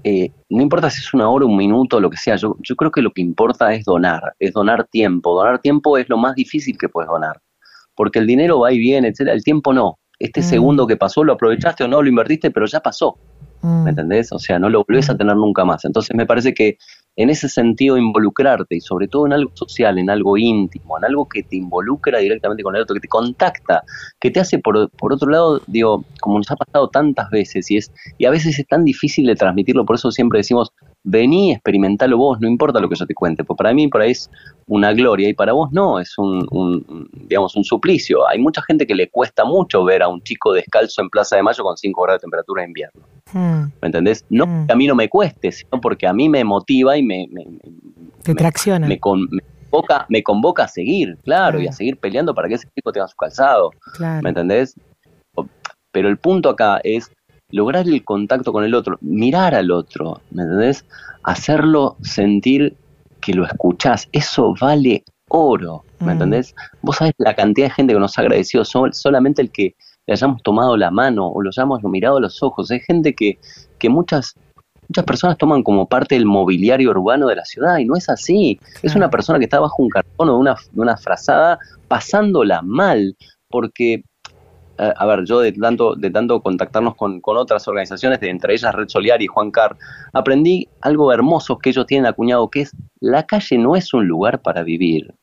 eh, 0.03 0.31
no 0.49 0.61
importa 0.61 0.89
si 0.91 0.99
es 0.99 1.13
una 1.13 1.29
hora, 1.29 1.45
un 1.45 1.57
minuto, 1.57 1.99
lo 1.99 2.11
que 2.11 2.17
sea, 2.17 2.35
yo, 2.35 2.57
yo 2.61 2.75
creo 2.75 2.91
que 2.91 3.01
lo 3.01 3.11
que 3.11 3.21
importa 3.21 3.73
es 3.73 3.85
donar, 3.85 4.35
es 4.39 4.53
donar 4.53 4.85
tiempo. 4.87 5.35
Donar 5.35 5.59
tiempo 5.59 5.97
es 5.97 6.07
lo 6.09 6.17
más 6.17 6.35
difícil 6.35 6.77
que 6.77 6.89
puedes 6.89 7.09
donar, 7.09 7.41
porque 7.95 8.19
el 8.19 8.27
dinero 8.27 8.59
va 8.59 8.71
y 8.71 8.77
viene, 8.77 9.07
etcétera, 9.07 9.35
el 9.35 9.43
tiempo 9.43 9.73
no. 9.73 9.97
Este 10.19 10.41
mm. 10.41 10.43
segundo 10.43 10.85
que 10.85 10.95
pasó, 10.95 11.23
lo 11.23 11.33
aprovechaste 11.33 11.83
o 11.83 11.87
no, 11.87 12.03
lo 12.03 12.09
invertiste, 12.09 12.51
pero 12.51 12.67
ya 12.67 12.81
pasó. 12.81 13.17
¿Me 13.63 13.69
mm. 13.69 13.87
entendés? 13.87 14.31
O 14.31 14.37
sea, 14.37 14.59
no 14.59 14.69
lo 14.69 14.83
volvés 14.83 15.09
a 15.09 15.15
mm. 15.15 15.17
tener 15.17 15.35
nunca 15.37 15.65
más. 15.65 15.83
Entonces 15.85 16.15
me 16.15 16.27
parece 16.27 16.53
que 16.53 16.77
en 17.15 17.29
ese 17.29 17.49
sentido 17.49 17.97
involucrarte 17.97 18.75
y 18.75 18.81
sobre 18.81 19.07
todo 19.07 19.25
en 19.25 19.33
algo 19.33 19.51
social, 19.55 19.97
en 19.97 20.09
algo 20.09 20.37
íntimo, 20.37 20.97
en 20.97 21.05
algo 21.05 21.27
que 21.27 21.43
te 21.43 21.55
involucra 21.55 22.19
directamente 22.19 22.63
con 22.63 22.75
el 22.75 22.81
otro, 22.81 22.93
que 22.93 23.01
te 23.01 23.07
contacta, 23.07 23.83
que 24.19 24.31
te 24.31 24.39
hace 24.39 24.59
por, 24.59 24.89
por 24.91 25.13
otro 25.13 25.29
lado, 25.29 25.61
digo, 25.67 26.03
como 26.21 26.37
nos 26.37 26.51
ha 26.51 26.55
pasado 26.55 26.89
tantas 26.89 27.29
veces 27.29 27.69
y 27.71 27.77
es 27.77 27.91
y 28.17 28.25
a 28.25 28.31
veces 28.31 28.59
es 28.59 28.67
tan 28.67 28.83
difícil 28.83 29.25
de 29.27 29.35
transmitirlo, 29.35 29.85
por 29.85 29.95
eso 29.95 30.11
siempre 30.11 30.39
decimos, 30.39 30.71
vení, 31.05 31.51
experimentalo 31.51 32.17
vos, 32.17 32.39
no 32.41 32.47
importa 32.47 32.79
lo 32.79 32.89
que 32.89 32.95
yo 32.95 33.05
te 33.05 33.13
cuente, 33.13 33.43
pues 33.43 33.55
para 33.55 33.73
mí 33.73 33.87
por 33.87 34.01
ahí 34.01 34.11
es 34.11 34.29
una 34.67 34.91
gloria 34.91 35.29
y 35.29 35.33
para 35.33 35.53
vos 35.53 35.71
no, 35.71 35.99
es 35.99 36.17
un, 36.17 37.07
digamos, 37.13 37.55
un 37.55 37.63
suplicio. 37.63 38.27
Hay 38.27 38.39
mucha 38.39 38.61
gente 38.63 38.85
que 38.85 38.95
le 38.95 39.09
cuesta 39.09 39.45
mucho 39.45 39.83
ver 39.85 40.01
a 40.01 40.07
un 40.07 40.21
chico 40.23 40.51
descalzo 40.51 41.01
en 41.01 41.09
Plaza 41.09 41.35
de 41.35 41.43
Mayo 41.43 41.63
con 41.63 41.77
5 41.77 42.01
grados 42.01 42.19
de 42.19 42.23
temperatura 42.23 42.63
de 42.63 42.67
invierno. 42.67 43.01
Hmm. 43.31 43.71
¿Me 43.81 43.87
entendés? 43.87 44.25
No 44.29 44.47
hmm. 44.47 44.67
que 44.67 44.73
a 44.73 44.75
mí 44.75 44.87
no 44.87 44.95
me 44.95 45.07
cueste, 45.07 45.51
sino 45.51 45.79
porque 45.79 46.07
a 46.07 46.13
mí 46.13 46.27
me 46.27 46.43
motiva 46.43 46.97
y 46.97 47.03
me... 47.03 47.27
me 47.31 47.45
Te 48.23 48.33
tracciona. 48.33 48.87
Me, 48.87 48.99
convoca, 48.99 50.07
me 50.09 50.23
convoca 50.23 50.63
a 50.63 50.67
seguir, 50.67 51.17
claro, 51.23 51.61
y 51.61 51.67
a 51.67 51.71
seguir 51.71 51.97
peleando 51.97 52.33
para 52.33 52.47
que 52.47 52.55
ese 52.55 52.67
chico 52.75 52.91
tenga 52.91 53.07
su 53.07 53.15
calzado. 53.15 53.71
¿Me 53.99 54.29
entendés? 54.29 54.75
Pero 55.91 56.09
el 56.09 56.17
punto 56.17 56.49
acá 56.49 56.81
es 56.83 57.11
lograr 57.49 57.87
el 57.87 58.03
contacto 58.03 58.51
con 58.51 58.63
el 58.63 58.73
otro, 58.73 58.97
mirar 59.01 59.55
al 59.55 59.71
otro, 59.71 60.21
¿me 60.31 60.43
entendés? 60.43 60.85
Hacerlo 61.23 61.97
sentir 62.01 62.75
que 63.21 63.33
lo 63.33 63.45
escuchás, 63.45 64.07
eso 64.11 64.53
vale 64.59 65.03
oro, 65.29 65.83
¿me 65.99 66.07
mm. 66.07 66.09
entendés? 66.09 66.55
Vos 66.81 66.97
sabés 66.97 67.13
la 67.17 67.35
cantidad 67.35 67.67
de 67.67 67.73
gente 67.73 67.93
que 67.93 67.99
nos 67.99 68.17
ha 68.17 68.21
agradecido, 68.21 68.63
solamente 68.65 69.41
el 69.41 69.51
que 69.51 69.75
le 70.05 70.13
hayamos 70.13 70.43
tomado 70.43 70.77
la 70.77 70.91
mano 70.91 71.27
o 71.27 71.41
lo 71.41 71.49
hayamos 71.49 71.81
mirado 71.83 72.17
a 72.17 72.21
los 72.21 72.43
ojos, 72.43 72.69
hay 72.71 72.79
gente 72.79 73.13
que, 73.13 73.39
que 73.79 73.89
muchas 73.89 74.35
muchas 74.87 75.05
personas 75.05 75.37
toman 75.37 75.63
como 75.63 75.87
parte 75.87 76.15
del 76.15 76.25
mobiliario 76.25 76.91
urbano 76.91 77.27
de 77.27 77.35
la 77.35 77.45
ciudad 77.45 77.77
y 77.79 77.85
no 77.85 77.95
es 77.95 78.07
así. 78.07 78.59
Es 78.83 78.95
una 78.95 79.09
persona 79.09 79.39
que 79.39 79.45
está 79.45 79.59
bajo 79.59 79.81
un 79.81 79.89
cartón 79.89 80.29
o 80.29 80.33
de 80.33 80.39
una, 80.39 80.55
una 80.75 80.95
frazada 80.95 81.57
pasándola 81.87 82.61
mal, 82.61 83.15
porque 83.49 84.03
a 84.77 85.05
ver, 85.05 85.25
yo 85.25 85.39
de 85.39 85.51
tanto, 85.51 85.95
de 85.95 86.09
tanto 86.09 86.41
contactarnos 86.41 86.95
con, 86.95 87.21
otras 87.23 87.67
organizaciones, 87.67 88.19
de 88.19 88.29
entre 88.29 88.53
ellas 88.53 88.73
Red 88.73 88.89
Soliar 88.89 89.21
y 89.21 89.27
Juan 89.27 89.51
Car, 89.51 89.77
aprendí 90.13 90.67
algo 90.81 91.11
hermoso 91.11 91.57
que 91.57 91.69
ellos 91.69 91.85
tienen 91.85 92.05
acuñado, 92.05 92.49
que 92.49 92.61
es 92.61 92.75
la 92.99 93.23
calle 93.23 93.57
no 93.57 93.75
es 93.75 93.93
un 93.93 94.07
lugar 94.07 94.41
para 94.41 94.63
vivir. 94.63 95.13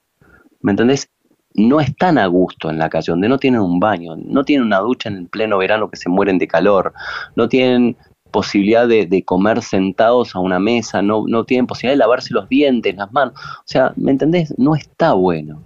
¿Me 0.61 0.73
entendés? 0.73 1.11
No 1.55 1.81
están 1.81 2.17
a 2.19 2.27
gusto 2.27 2.71
en 2.71 2.79
la 2.79 2.89
calle, 2.89 3.13
donde 3.13 3.29
no 3.29 3.39
tienen 3.39 3.61
un 3.61 3.79
baño, 3.79 4.17
no 4.17 4.45
tienen 4.45 4.67
una 4.67 4.79
ducha 4.79 5.09
en 5.09 5.17
el 5.17 5.29
pleno 5.29 5.59
verano 5.59 5.91
que 5.91 5.97
se 5.97 6.09
mueren 6.09 6.39
de 6.39 6.49
calor, 6.49 6.95
no 7.37 7.49
tienen 7.49 7.97
posibilidad 8.31 8.89
de, 8.89 9.07
de 9.07 9.23
comer 9.23 9.61
sentados 9.61 10.35
a 10.35 10.39
una 10.39 10.59
mesa, 10.59 11.03
no, 11.03 11.25
no 11.29 11.45
tienen 11.45 11.67
posibilidad 11.67 11.93
de 11.93 11.99
lavarse 11.99 12.33
los 12.33 12.49
dientes, 12.49 12.97
las 12.97 13.13
manos. 13.13 13.35
O 13.39 13.67
sea, 13.67 13.93
¿me 13.97 14.11
entendés? 14.11 14.55
No 14.59 14.75
está 14.75 15.13
bueno. 15.13 15.63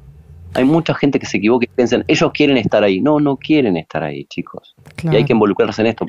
Hay 0.56 0.64
mucha 0.64 0.94
gente 0.94 1.18
que 1.18 1.26
se 1.26 1.36
equivoca 1.36 1.66
y 1.66 1.68
piensan, 1.68 2.02
ellos 2.08 2.30
quieren 2.32 2.56
estar 2.56 2.82
ahí. 2.82 3.02
No, 3.02 3.20
no 3.20 3.36
quieren 3.36 3.76
estar 3.76 4.02
ahí, 4.02 4.24
chicos. 4.24 4.74
Y 5.02 5.14
hay 5.14 5.24
que 5.24 5.34
involucrarse 5.34 5.82
en 5.82 5.88
esto. 5.88 6.06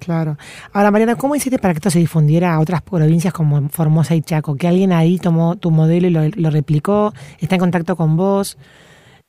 Claro. 0.00 0.36
Ahora, 0.72 0.90
Mariana, 0.90 1.14
¿cómo 1.14 1.36
hiciste 1.36 1.60
para 1.60 1.74
que 1.74 1.78
esto 1.78 1.90
se 1.90 2.00
difundiera 2.00 2.54
a 2.54 2.60
otras 2.60 2.82
provincias 2.82 3.32
como 3.32 3.68
Formosa 3.68 4.16
y 4.16 4.20
Chaco? 4.20 4.56
Que 4.56 4.66
alguien 4.66 4.92
ahí 4.92 5.18
tomó 5.18 5.56
tu 5.56 5.70
modelo 5.70 6.08
y 6.08 6.32
lo, 6.32 6.50
replicó, 6.50 7.12
está 7.38 7.54
en 7.54 7.60
contacto 7.60 7.94
con 7.94 8.16
vos. 8.16 8.58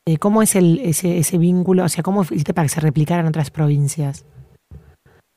Eh, 0.08 0.18
¿Cómo 0.18 0.42
es 0.42 0.56
el, 0.56 0.80
ese, 0.84 1.20
ese 1.20 1.38
vínculo? 1.38 1.84
O 1.84 1.90
sea, 1.90 2.04
¿cómo 2.04 2.24
hiciste 2.24 2.54
para 2.54 2.66
que 2.66 2.74
se 2.74 2.82
replicara 2.82 3.22
en 3.22 3.28
otras 3.28 3.52
provincias? 3.52 4.26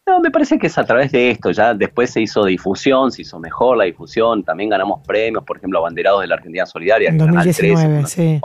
No, 0.06 0.20
me 0.20 0.30
parece 0.30 0.58
que 0.58 0.66
es 0.66 0.78
a 0.78 0.84
través 0.84 1.12
de 1.12 1.30
esto. 1.30 1.50
Ya 1.50 1.74
después 1.74 2.10
se 2.10 2.20
hizo 2.20 2.44
difusión, 2.44 3.12
se 3.12 3.22
hizo 3.22 3.38
mejor 3.38 3.76
la 3.76 3.84
difusión. 3.84 4.42
También 4.42 4.70
ganamos 4.70 5.00
premios, 5.06 5.44
por 5.44 5.58
ejemplo, 5.58 5.78
abanderados 5.78 6.22
de 6.22 6.26
la 6.26 6.34
Argentina 6.34 6.66
Solidaria. 6.66 7.10
En 7.10 7.18
2019, 7.18 8.06
sí. 8.06 8.40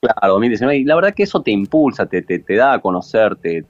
Claro, 0.00 0.34
2019. 0.34 0.78
Y 0.78 0.84
la 0.84 0.94
verdad 0.94 1.14
que 1.14 1.22
eso 1.22 1.42
te 1.42 1.50
impulsa, 1.50 2.06
te, 2.06 2.22
te, 2.22 2.38
te 2.38 2.54
da 2.54 2.74
a 2.74 2.80
conocer, 2.80 3.36
te, 3.36 3.62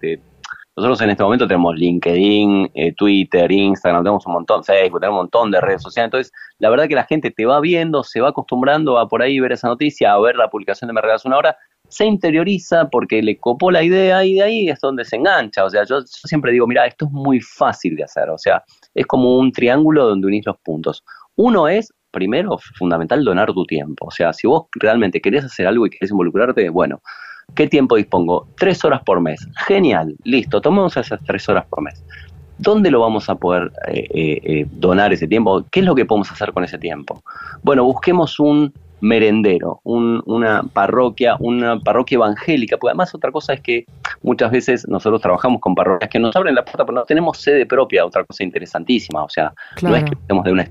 nosotros 0.77 1.01
en 1.01 1.11
este 1.11 1.23
momento 1.23 1.49
tenemos 1.49 1.75
LinkedIn, 1.75 2.71
eh, 2.75 2.93
Twitter, 2.93 3.51
Instagram, 3.51 4.03
tenemos 4.03 4.27
un 4.27 4.35
montón, 4.35 4.63
Facebook, 4.63 5.01
tenemos 5.01 5.21
un 5.21 5.23
montón 5.23 5.51
de 5.51 5.61
redes 5.61 5.81
sociales. 5.81 6.09
Entonces, 6.09 6.33
la 6.59 6.69
verdad 6.69 6.87
que 6.87 6.95
la 6.95 7.05
gente 7.05 7.31
te 7.31 7.47
va 7.47 7.61
viendo, 7.61 8.03
se 8.03 8.21
va 8.21 8.29
acostumbrando 8.29 8.99
a 8.99 9.09
por 9.09 9.23
ahí 9.23 9.41
ver 9.41 9.53
esa 9.53 9.69
noticia, 9.69 10.13
a 10.13 10.21
ver 10.21 10.37
la 10.37 10.51
publicación 10.51 10.89
de 10.89 10.93
Me 10.93 11.01
Regalas 11.01 11.25
una 11.25 11.39
hora, 11.39 11.57
se 11.89 12.05
interioriza 12.05 12.91
porque 12.91 13.23
le 13.23 13.39
copó 13.39 13.71
la 13.71 13.83
idea 13.83 14.23
y 14.23 14.35
de 14.35 14.43
ahí 14.43 14.69
es 14.69 14.79
donde 14.81 15.07
se 15.07 15.17
engancha. 15.17 15.65
O 15.65 15.71
sea, 15.71 15.85
yo, 15.85 16.01
yo 16.01 16.05
siempre 16.07 16.53
digo, 16.53 16.67
mira, 16.67 16.85
esto 16.85 17.07
es 17.07 17.11
muy 17.11 17.41
fácil 17.41 17.97
de 17.97 18.05
hacer. 18.05 18.29
O 18.29 18.37
sea, 18.37 18.63
es 18.95 19.07
como 19.07 19.39
un 19.39 19.53
triángulo 19.53 20.07
donde 20.07 20.27
unís 20.27 20.45
los 20.45 20.59
puntos. 20.59 21.03
Uno 21.37 21.69
es 21.69 21.91
primero, 22.17 22.57
fundamental, 22.79 23.23
donar 23.23 23.53
tu 23.53 23.67
tiempo. 23.67 24.07
O 24.07 24.11
sea, 24.11 24.33
si 24.33 24.47
vos 24.47 24.65
realmente 24.73 25.21
querés 25.21 25.45
hacer 25.45 25.67
algo 25.67 25.87
y 25.87 25.91
querés 25.91 26.11
involucrarte, 26.11 26.71
bueno, 26.71 27.03
¿Qué 27.55 27.69
tiempo 27.69 27.97
dispongo? 27.97 28.49
Tres 28.59 28.85
horas 28.85 29.03
por 29.05 29.21
mes. 29.21 29.49
Genial, 29.67 30.17
listo, 30.25 30.61
tomemos 30.61 30.97
esas 30.97 31.21
tres 31.25 31.49
horas 31.49 31.65
por 31.67 31.81
mes. 31.81 32.05
¿Dónde 32.59 32.91
lo 32.91 33.01
vamos 33.01 33.29
a 33.29 33.37
poder 33.37 33.71
eh, 33.87 34.07
eh, 34.13 34.41
eh, 34.43 34.67
donar 34.73 35.13
ese 35.13 35.29
tiempo? 35.29 35.65
¿Qué 35.71 35.81
es 35.81 35.87
lo 35.87 35.95
que 35.95 36.05
podemos 36.05 36.31
hacer 36.33 36.53
con 36.53 36.65
ese 36.65 36.77
tiempo? 36.77 37.23
Bueno, 37.63 37.85
busquemos 37.85 38.41
un 38.41 38.73
merendero, 39.01 39.81
una 39.85 40.63
parroquia, 40.63 41.37
una 41.39 41.79
parroquia 41.79 42.17
evangélica, 42.17 42.79
porque 42.79 42.91
además 42.91 43.15
otra 43.15 43.31
cosa 43.31 43.53
es 43.53 43.61
que 43.61 43.85
muchas 44.23 44.51
veces 44.51 44.89
nosotros 44.89 45.21
trabajamos 45.21 45.61
con 45.61 45.75
parroquias 45.75 46.11
que 46.11 46.19
nos 46.19 46.35
abren 46.35 46.55
la 46.55 46.65
puerta, 46.65 46.85
pero 46.85 46.97
no 46.97 47.05
tenemos 47.05 47.39
sede 47.39 47.67
propia, 47.67 48.05
otra 48.05 48.25
cosa 48.25 48.43
interesantísima, 48.43 49.23
o 49.23 49.29
sea, 49.29 49.53
no 49.83 49.95
es 49.95 50.05
que 50.05 50.15
estemos 50.15 50.45
de 50.45 50.53
una 50.53 50.63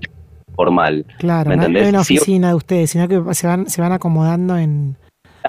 formal. 0.56 1.06
Claro, 1.20 1.50
¿me 1.50 1.58
no, 1.58 1.80
hay 1.80 1.90
una 1.90 2.02
oficina 2.02 2.50
de 2.50 2.56
ustedes, 2.56 2.92
sino 2.92 3.08
que 3.08 3.34
se 3.34 3.48
van, 3.48 3.70
se 3.70 3.82
van 3.82 3.92
acomodando 3.92 4.58
en... 4.58 4.96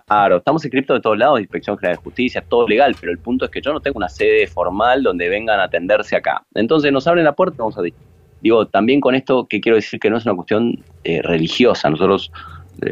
Claro, 0.06 0.36
estamos 0.36 0.62
inscritos 0.64 0.96
de 0.96 1.00
todos 1.00 1.16
lados, 1.16 1.40
Inspección 1.40 1.78
General 1.78 1.96
de 1.96 2.02
Justicia, 2.02 2.44
todo 2.46 2.68
legal, 2.68 2.94
pero 3.00 3.12
el 3.12 3.18
punto 3.18 3.46
es 3.46 3.50
que 3.50 3.62
yo 3.62 3.72
no 3.72 3.80
tengo 3.80 3.96
una 3.96 4.10
sede 4.10 4.46
formal 4.46 5.02
donde 5.02 5.28
vengan 5.28 5.58
a 5.58 5.64
atenderse 5.64 6.16
acá. 6.16 6.42
Entonces 6.54 6.92
nos 6.92 7.06
abren 7.06 7.24
la 7.24 7.32
puerta, 7.32 7.56
vamos 7.58 7.78
a 7.78 7.82
decir. 7.82 7.98
Digo, 8.42 8.66
también 8.66 9.00
con 9.00 9.14
esto 9.14 9.46
que 9.46 9.60
quiero 9.60 9.76
decir 9.76 9.98
que 9.98 10.10
no 10.10 10.18
es 10.18 10.26
una 10.26 10.34
cuestión 10.34 10.84
eh, 11.04 11.22
religiosa. 11.22 11.88
Nosotros 11.88 12.30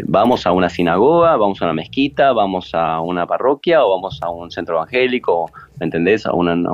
vamos 0.07 0.47
a 0.47 0.53
una 0.53 0.69
sinagoga, 0.69 1.37
vamos 1.37 1.61
a 1.61 1.67
una 1.67 1.75
mezquita, 1.75 2.33
vamos 2.33 2.75
a 2.75 3.01
una 3.01 3.27
parroquia 3.27 3.85
o 3.85 3.91
vamos 3.91 4.19
a 4.23 4.31
un 4.31 4.51
centro 4.51 4.77
evangélico, 4.77 5.51
¿me 5.79 5.85
entendés? 5.85 6.27
A 6.27 6.33
una, 6.33 6.53
a, 6.53 6.73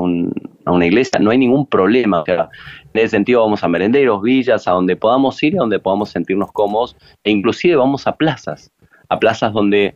una 0.72 0.86
iglesia, 0.86 1.18
no 1.20 1.30
hay 1.30 1.38
ningún 1.38 1.66
problema. 1.66 2.24
en 2.26 2.48
ese 2.94 3.08
sentido 3.08 3.42
vamos 3.42 3.64
a 3.64 3.68
merenderos, 3.68 4.22
villas, 4.22 4.68
a 4.68 4.72
donde 4.72 4.96
podamos 4.96 5.42
ir, 5.42 5.54
a 5.56 5.60
donde 5.60 5.78
podamos 5.78 6.10
sentirnos 6.10 6.52
cómodos, 6.52 6.96
e 7.24 7.30
inclusive 7.30 7.76
vamos 7.76 8.06
a 8.06 8.12
plazas, 8.16 8.70
a 9.08 9.18
plazas 9.18 9.52
donde 9.52 9.94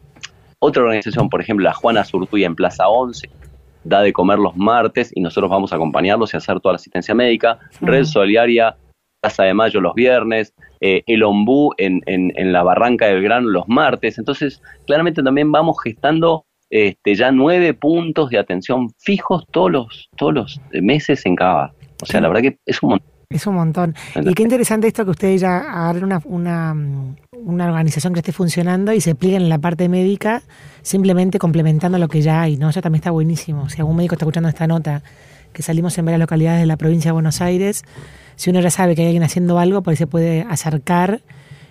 otra 0.59 0.83
organización, 0.83 1.29
por 1.29 1.41
ejemplo, 1.41 1.65
la 1.65 1.75
Juana 1.75 2.05
Surtuya 2.05 2.47
en 2.47 2.55
Plaza 2.55 2.89
11, 2.89 3.29
da 3.85 4.01
de 4.01 4.13
comer 4.13 4.39
los 4.39 4.57
martes 4.57 5.13
y 5.15 5.21
nosotros 5.21 5.51
vamos 5.51 5.73
a 5.73 5.77
acompañarlos 5.77 6.33
y 6.33 6.37
hacer 6.37 6.59
toda 6.61 6.73
la 6.73 6.77
asistencia 6.77 7.15
médica. 7.15 7.59
Red 7.81 8.05
Solidaria, 8.05 8.77
Plaza 9.25 9.45
de 9.45 9.55
Mayo 9.55 9.81
los 9.81 9.95
viernes, 9.95 10.53
eh, 10.83 11.03
el 11.07 11.23
Ombú 11.23 11.73
en, 11.79 12.03
en, 12.05 12.53
la 12.53 12.63
Barranca 12.63 13.07
del 13.07 13.23
Grano 13.23 13.49
los 13.49 13.67
martes. 13.69 14.19
Entonces, 14.19 14.61
claramente 14.87 15.23
también 15.23 15.51
vamos 15.51 15.79
gestando 15.83 16.45
este, 16.69 17.15
ya 17.15 17.33
nueve 17.33 17.73
puntos 17.73 18.29
de 18.29 18.39
atención 18.39 18.91
fijos 18.99 19.47
todos 19.51 19.71
los, 19.71 20.11
todos 20.19 20.35
los 20.35 20.61
meses 20.73 21.25
en 21.25 21.37
cada. 21.37 21.73
O 22.03 22.07
sea, 22.07 22.21
la 22.21 22.29
verdad 22.29 22.43
que 22.43 22.59
es 22.67 22.83
un 22.83 22.91
montón. 22.91 23.09
Es 23.31 23.47
un 23.47 23.55
montón. 23.55 23.95
Y 24.15 24.35
qué 24.35 24.43
interesante 24.43 24.87
esto 24.87 25.07
que 25.07 25.13
ustedes 25.13 25.41
ya 25.41 25.57
agarren 25.57 26.05
una, 26.05 26.21
una, 26.27 26.77
una, 27.33 27.67
organización 27.67 28.13
que 28.13 28.21
esté 28.21 28.33
funcionando 28.33 28.93
y 28.93 29.01
se 29.01 29.15
plieguen 29.15 29.41
en 29.41 29.49
la 29.49 29.59
parte 29.59 29.89
médica, 29.89 30.43
simplemente 30.83 31.39
complementando 31.39 31.97
lo 31.97 32.09
que 32.09 32.21
ya 32.21 32.43
hay, 32.43 32.59
¿no? 32.59 32.69
Eso 32.69 32.83
también 32.83 33.01
está 33.01 33.11
buenísimo. 33.11 33.71
Si 33.71 33.81
algún 33.81 33.97
médico 33.97 34.17
está 34.17 34.27
escuchando 34.27 34.51
esta 34.51 34.67
nota, 34.67 35.03
que 35.55 35.63
salimos 35.63 35.97
en 35.97 36.05
varias 36.05 36.21
localidades 36.21 36.61
de 36.61 36.67
la 36.67 36.77
provincia 36.77 37.09
de 37.09 37.13
Buenos 37.13 37.41
Aires, 37.41 37.85
si 38.37 38.51
uno 38.51 38.61
ya 38.61 38.71
sabe 38.71 38.95
que 38.95 39.03
hay 39.03 39.09
alguien 39.09 39.23
haciendo 39.23 39.59
algo, 39.59 39.83
pues 39.83 39.99
se 39.99 40.07
puede 40.07 40.43
acercar 40.49 41.23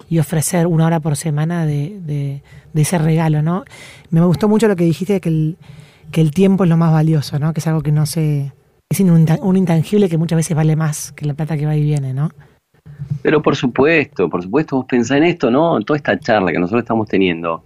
y 0.09 0.19
ofrecer 0.19 0.67
una 0.67 0.85
hora 0.85 0.99
por 0.99 1.15
semana 1.15 1.65
de, 1.65 1.99
de, 2.01 2.41
ese 2.81 2.97
regalo, 2.97 3.41
¿no? 3.41 3.65
Me 4.09 4.21
gustó 4.25 4.47
mucho 4.47 4.67
lo 4.67 4.75
que 4.75 4.83
dijiste, 4.83 5.19
que 5.21 5.29
el, 5.29 5.57
que 6.11 6.21
el 6.21 6.31
tiempo 6.31 6.63
es 6.63 6.69
lo 6.69 6.77
más 6.77 6.91
valioso, 6.91 7.39
¿no? 7.39 7.53
Que 7.53 7.59
es 7.59 7.67
algo 7.67 7.81
que 7.81 7.91
no 7.91 8.05
se... 8.05 8.51
Es 8.91 8.99
un 8.99 9.57
intangible 9.57 10.07
que 10.07 10.19
muchas 10.19 10.37
veces 10.37 10.55
vale 10.55 10.75
más 10.75 11.11
que 11.13 11.25
la 11.25 11.33
plata 11.33 11.57
que 11.57 11.65
va 11.65 11.75
y 11.75 11.81
viene, 11.81 12.13
¿no? 12.13 12.29
Pero 13.23 13.41
por 13.41 13.55
supuesto, 13.55 14.29
por 14.29 14.43
supuesto, 14.43 14.75
vos 14.75 14.85
pensás 14.85 15.17
en 15.17 15.23
esto, 15.23 15.49
¿no? 15.49 15.77
En 15.77 15.83
toda 15.83 15.97
esta 15.97 16.19
charla 16.19 16.51
que 16.51 16.59
nosotros 16.59 16.83
estamos 16.83 17.07
teniendo. 17.07 17.63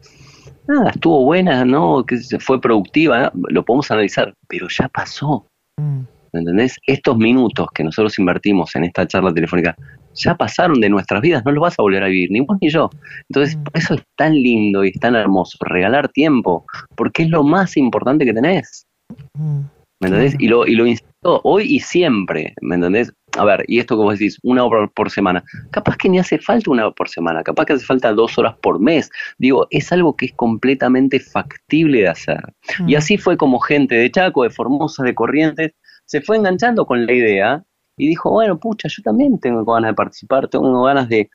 Nada, 0.67 0.91
estuvo 0.91 1.23
buena, 1.23 1.65
¿no? 1.65 2.05
Que 2.05 2.17
fue 2.39 2.61
productiva, 2.61 3.31
lo 3.33 3.65
podemos 3.65 3.89
analizar, 3.91 4.33
pero 4.47 4.67
ya 4.69 4.87
pasó. 4.87 5.45
Mm. 5.77 6.16
¿Me 6.33 6.41
entendés? 6.41 6.77
Estos 6.85 7.17
minutos 7.17 7.67
que 7.73 7.83
nosotros 7.83 8.17
invertimos 8.19 8.75
en 8.75 8.85
esta 8.85 9.07
charla 9.07 9.33
telefónica 9.33 9.75
ya 10.13 10.35
pasaron 10.35 10.79
de 10.79 10.89
nuestras 10.89 11.21
vidas, 11.21 11.43
no 11.45 11.51
los 11.51 11.61
vas 11.61 11.79
a 11.79 11.83
volver 11.83 12.03
a 12.03 12.07
vivir, 12.07 12.31
ni 12.31 12.41
vos 12.41 12.57
ni 12.61 12.69
yo. 12.69 12.89
Entonces, 13.29 13.55
mm. 13.55 13.63
por 13.63 13.77
eso 13.77 13.93
es 13.93 14.03
tan 14.15 14.33
lindo 14.33 14.83
y 14.83 14.89
es 14.89 14.99
tan 14.99 15.15
hermoso 15.15 15.57
regalar 15.61 16.09
tiempo, 16.09 16.65
porque 16.95 17.23
es 17.23 17.29
lo 17.29 17.43
más 17.43 17.77
importante 17.77 18.25
que 18.25 18.33
tenés. 18.33 18.85
Mm. 19.33 19.61
¿Me 19.99 20.09
entendés? 20.09 20.35
Y 20.39 20.47
lo, 20.47 20.67
y 20.67 20.75
lo 20.75 20.85
insisto 20.85 21.41
hoy 21.43 21.63
y 21.63 21.79
siempre, 21.79 22.53
¿me 22.61 22.75
entendés? 22.75 23.11
A 23.37 23.45
ver, 23.45 23.63
y 23.67 23.79
esto 23.79 23.97
vos 23.97 24.17
decís, 24.17 24.37
una 24.43 24.63
hora 24.63 24.87
por 24.87 25.09
semana, 25.09 25.43
capaz 25.71 25.97
que 25.97 26.09
ni 26.09 26.19
hace 26.19 26.37
falta 26.37 26.71
una 26.71 26.85
hora 26.85 26.95
por 26.95 27.09
semana, 27.09 27.43
capaz 27.43 27.65
que 27.65 27.73
hace 27.73 27.85
falta 27.85 28.13
dos 28.13 28.37
horas 28.37 28.55
por 28.61 28.79
mes. 28.79 29.09
Digo, 29.37 29.67
es 29.71 29.91
algo 29.91 30.15
que 30.15 30.27
es 30.27 30.33
completamente 30.33 31.19
factible 31.19 32.01
de 32.01 32.07
hacer. 32.09 32.41
Y 32.85 32.93
mm. 32.93 32.97
así 32.97 33.17
fue 33.17 33.37
como 33.37 33.59
gente 33.59 33.95
de 33.95 34.11
Chaco, 34.11 34.43
de 34.43 34.49
Formosa, 34.51 35.03
de 35.03 35.15
Corrientes, 35.15 35.73
se 36.07 36.21
fue 36.21 36.37
enganchando 36.37 36.85
con 36.85 37.05
la 37.05 37.13
idea 37.13 37.63
y 37.97 38.07
dijo, 38.07 38.31
bueno, 38.31 38.57
pucha, 38.57 38.87
yo 38.89 39.03
también 39.03 39.39
tengo 39.39 39.63
ganas 39.65 39.91
de 39.91 39.95
participar, 39.95 40.47
tengo 40.47 40.83
ganas 40.83 41.09
de, 41.09 41.29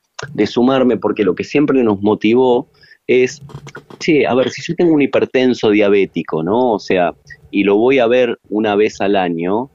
sumarme, 0.47 0.97
porque 0.97 1.23
lo 1.23 1.35
que 1.35 1.43
siempre 1.43 1.83
nos 1.83 2.01
motivó 2.01 2.67
es, 3.05 3.41
sí, 3.99 4.25
a 4.25 4.33
ver, 4.33 4.49
si 4.49 4.61
yo 4.61 4.75
tengo 4.75 4.93
un 4.93 5.01
hipertenso 5.01 5.69
diabético, 5.69 6.41
¿no? 6.41 6.71
O 6.71 6.79
sea, 6.79 7.13
y 7.51 7.63
lo 7.63 7.77
voy 7.77 7.99
a 7.99 8.07
ver 8.07 8.39
una 8.49 8.75
vez 8.75 8.99
al 9.01 9.15
año, 9.15 9.69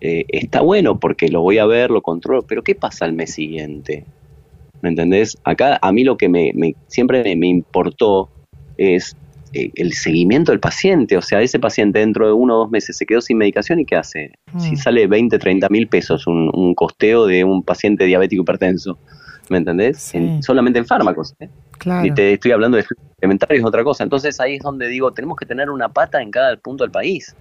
eh, 0.00 0.24
está 0.28 0.62
bueno 0.62 0.98
porque 0.98 1.28
lo 1.28 1.42
voy 1.42 1.58
a 1.58 1.66
ver, 1.66 1.90
lo 1.90 2.00
controlo, 2.00 2.42
pero 2.42 2.62
¿qué 2.62 2.74
pasa 2.74 3.04
al 3.04 3.12
mes 3.12 3.34
siguiente? 3.34 4.06
¿Me 4.80 4.88
entendés? 4.88 5.36
Acá 5.44 5.78
a 5.82 5.92
mí 5.92 6.04
lo 6.04 6.16
que 6.16 6.28
me, 6.28 6.52
siempre 6.86 7.22
me, 7.22 7.36
me 7.36 7.48
importó 7.48 8.30
es 8.78 9.16
el 9.52 9.92
seguimiento 9.92 10.52
del 10.52 10.60
paciente. 10.60 11.16
O 11.16 11.22
sea, 11.22 11.40
ese 11.42 11.58
paciente 11.58 11.98
dentro 11.98 12.26
de 12.26 12.32
uno 12.32 12.56
o 12.56 12.58
dos 12.60 12.70
meses 12.70 12.96
se 12.96 13.06
quedó 13.06 13.20
sin 13.20 13.38
medicación 13.38 13.80
y 13.80 13.84
¿qué 13.84 13.96
hace? 13.96 14.32
Si 14.58 14.72
mm. 14.72 14.76
sale 14.76 15.06
20, 15.06 15.38
30 15.38 15.68
mil 15.68 15.88
pesos 15.88 16.26
un, 16.26 16.74
costeo 16.74 17.26
de 17.26 17.44
un 17.44 17.62
paciente 17.62 18.04
diabético 18.04 18.42
hipertenso, 18.42 18.98
¿me 19.48 19.58
entendés? 19.58 20.12
solamente 20.40 20.78
en 20.78 20.86
fármacos. 20.86 21.34
¿eh? 21.40 21.48
Y 22.04 22.10
te 22.12 22.34
estoy 22.34 22.52
hablando 22.52 22.76
de 22.76 22.84
es 23.48 23.64
otra 23.64 23.84
cosa. 23.84 24.04
Entonces 24.04 24.40
ahí 24.40 24.56
es 24.56 24.62
donde 24.62 24.88
digo, 24.88 25.12
tenemos 25.12 25.36
que 25.36 25.46
tener 25.46 25.70
una 25.70 25.88
pata 25.88 26.20
en 26.20 26.30
cada 26.30 26.56
punto 26.56 26.84
del 26.84 26.90
país. 26.90 27.34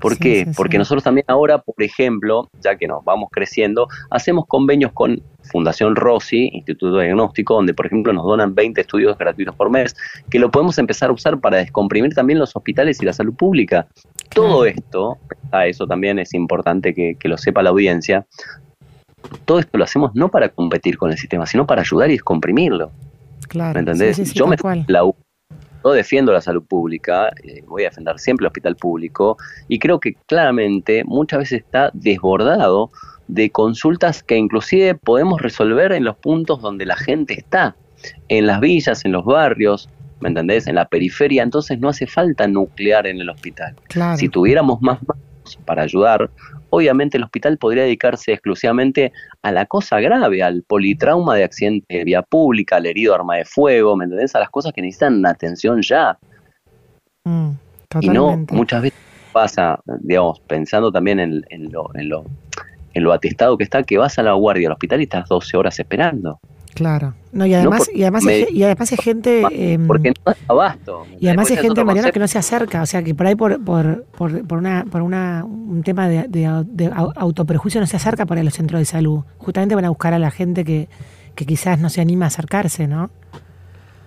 ¿Por 0.00 0.18
qué? 0.18 0.46
Porque 0.56 0.78
nosotros 0.78 1.02
también 1.02 1.24
ahora, 1.28 1.58
por 1.58 1.82
ejemplo, 1.82 2.48
ya 2.60 2.76
que 2.76 2.86
nos 2.86 3.04
vamos 3.04 3.28
creciendo, 3.32 3.88
hacemos 4.10 4.46
convenios 4.46 4.92
con 4.92 5.20
Fundación 5.50 5.96
Rossi, 5.96 6.50
Instituto 6.52 6.96
de 6.96 7.06
Diagnóstico, 7.06 7.54
donde 7.54 7.74
por 7.74 7.86
ejemplo 7.86 8.12
nos 8.12 8.24
donan 8.24 8.54
20 8.54 8.80
estudios 8.80 9.16
gratuitos 9.18 9.54
por 9.54 9.70
mes, 9.70 9.96
que 10.30 10.38
lo 10.38 10.50
podemos 10.50 10.78
empezar 10.78 11.10
a 11.10 11.12
usar 11.12 11.40
para 11.40 11.58
descomprimir 11.58 12.14
también 12.14 12.38
los 12.38 12.54
hospitales 12.54 13.00
y 13.02 13.06
la 13.06 13.12
salud 13.12 13.34
pública. 13.34 13.88
Todo 14.34 14.64
esto, 14.64 15.18
a 15.50 15.66
eso 15.66 15.86
también 15.86 16.18
es 16.18 16.34
importante 16.34 16.94
que, 16.94 17.16
lo 17.28 17.36
sepa 17.36 17.62
la 17.62 17.70
audiencia, 17.70 18.26
todo 19.44 19.58
esto 19.58 19.76
lo 19.76 19.84
hacemos 19.84 20.14
no 20.14 20.30
para 20.30 20.48
competir 20.48 20.96
con 20.96 21.10
el 21.10 21.18
sistema, 21.18 21.44
sino 21.46 21.66
para 21.66 21.82
ayudar 21.82 22.08
y 22.08 22.14
descomprimirlo. 22.14 22.90
Claro. 23.48 23.74
¿Me 23.74 23.80
entendés? 23.80 24.32
Yo 24.32 24.46
me 24.46 24.56
la 24.86 25.02
yo 25.84 25.92
defiendo 25.92 26.32
la 26.32 26.40
salud 26.40 26.64
pública, 26.64 27.30
eh, 27.42 27.62
voy 27.66 27.82
a 27.82 27.88
defender 27.88 28.18
siempre 28.18 28.44
el 28.44 28.48
hospital 28.48 28.76
público 28.76 29.36
y 29.68 29.78
creo 29.78 30.00
que 30.00 30.14
claramente 30.26 31.04
muchas 31.04 31.40
veces 31.40 31.60
está 31.60 31.90
desbordado 31.92 32.90
de 33.28 33.50
consultas 33.50 34.22
que 34.22 34.36
inclusive 34.36 34.94
podemos 34.94 35.40
resolver 35.40 35.92
en 35.92 36.04
los 36.04 36.16
puntos 36.16 36.60
donde 36.60 36.86
la 36.86 36.96
gente 36.96 37.34
está, 37.34 37.76
en 38.28 38.46
las 38.46 38.60
villas, 38.60 39.04
en 39.04 39.12
los 39.12 39.24
barrios, 39.24 39.88
¿me 40.20 40.28
entendés? 40.28 40.66
En 40.66 40.74
la 40.74 40.88
periferia, 40.88 41.42
entonces 41.42 41.78
no 41.78 41.88
hace 41.88 42.06
falta 42.06 42.48
nuclear 42.48 43.06
en 43.06 43.20
el 43.20 43.28
hospital. 43.28 43.76
Si 44.16 44.28
tuviéramos 44.28 44.80
más 44.80 44.98
para 45.56 45.82
ayudar, 45.82 46.30
obviamente 46.70 47.16
el 47.16 47.24
hospital 47.24 47.58
podría 47.58 47.84
dedicarse 47.84 48.32
exclusivamente 48.32 49.12
a 49.42 49.52
la 49.52 49.66
cosa 49.66 50.00
grave, 50.00 50.42
al 50.42 50.62
politrauma 50.62 51.34
de 51.34 51.44
accidente 51.44 51.98
de 51.98 52.04
vía 52.04 52.22
pública, 52.22 52.76
al 52.76 52.86
herido 52.86 53.14
arma 53.14 53.36
de 53.36 53.44
fuego, 53.44 53.96
¿me 53.96 54.04
entendés? 54.04 54.34
A 54.34 54.40
las 54.40 54.50
cosas 54.50 54.72
que 54.72 54.82
necesitan 54.82 55.24
atención 55.26 55.82
ya. 55.82 56.18
Mm, 57.24 57.50
y 58.00 58.08
no, 58.08 58.44
muchas 58.50 58.82
veces 58.82 58.98
pasa, 59.32 59.80
digamos, 60.00 60.40
pensando 60.40 60.90
también 60.90 61.20
en, 61.20 61.42
lo, 61.70 61.90
en, 61.94 62.08
lo, 62.08 62.24
en 62.94 63.04
lo 63.04 63.12
atestado 63.12 63.56
que 63.56 63.64
está, 63.64 63.82
que 63.82 63.98
vas 63.98 64.18
a 64.18 64.22
la 64.22 64.32
guardia 64.32 64.68
al 64.68 64.72
hospital 64.72 65.00
y 65.00 65.04
estás 65.04 65.28
12 65.28 65.56
horas 65.56 65.78
esperando. 65.78 66.40
Claro. 66.74 67.14
No, 67.32 67.46
y 67.46 67.54
además, 67.54 67.90
y 67.92 68.02
además, 68.02 68.24
y 68.24 68.62
además 68.62 68.92
hay 68.92 68.98
gente. 68.98 69.78
Porque 69.86 70.12
no 70.24 70.32
es 70.32 70.38
abasto. 70.48 71.06
Y 71.20 71.26
además 71.26 71.50
hay 71.50 71.56
gente, 71.56 71.84
Mariana, 71.84 72.10
que 72.10 72.20
no 72.20 72.28
se 72.28 72.38
acerca. 72.38 72.82
O 72.82 72.86
sea, 72.86 73.02
que 73.02 73.14
por 73.14 73.26
ahí, 73.26 73.34
por, 73.34 73.62
por, 73.64 74.04
por, 74.16 74.46
por 74.46 74.58
una, 74.58 74.84
por 74.90 75.02
una, 75.02 75.44
un 75.44 75.82
tema 75.82 76.08
de, 76.08 76.26
de, 76.28 76.90
autoperjuicio, 77.16 77.80
no 77.80 77.86
se 77.86 77.96
acerca 77.96 78.26
por 78.26 78.36
ahí 78.36 78.42
a 78.42 78.44
los 78.44 78.54
centros 78.54 78.80
de 78.80 78.84
salud. 78.84 79.24
Justamente 79.38 79.74
van 79.74 79.84
a 79.84 79.88
buscar 79.88 80.14
a 80.14 80.18
la 80.18 80.30
gente 80.30 80.64
que, 80.64 80.88
que 81.34 81.46
quizás 81.46 81.78
no 81.80 81.90
se 81.90 82.00
anima 82.00 82.26
a 82.26 82.28
acercarse, 82.28 82.86
¿no? 82.86 83.10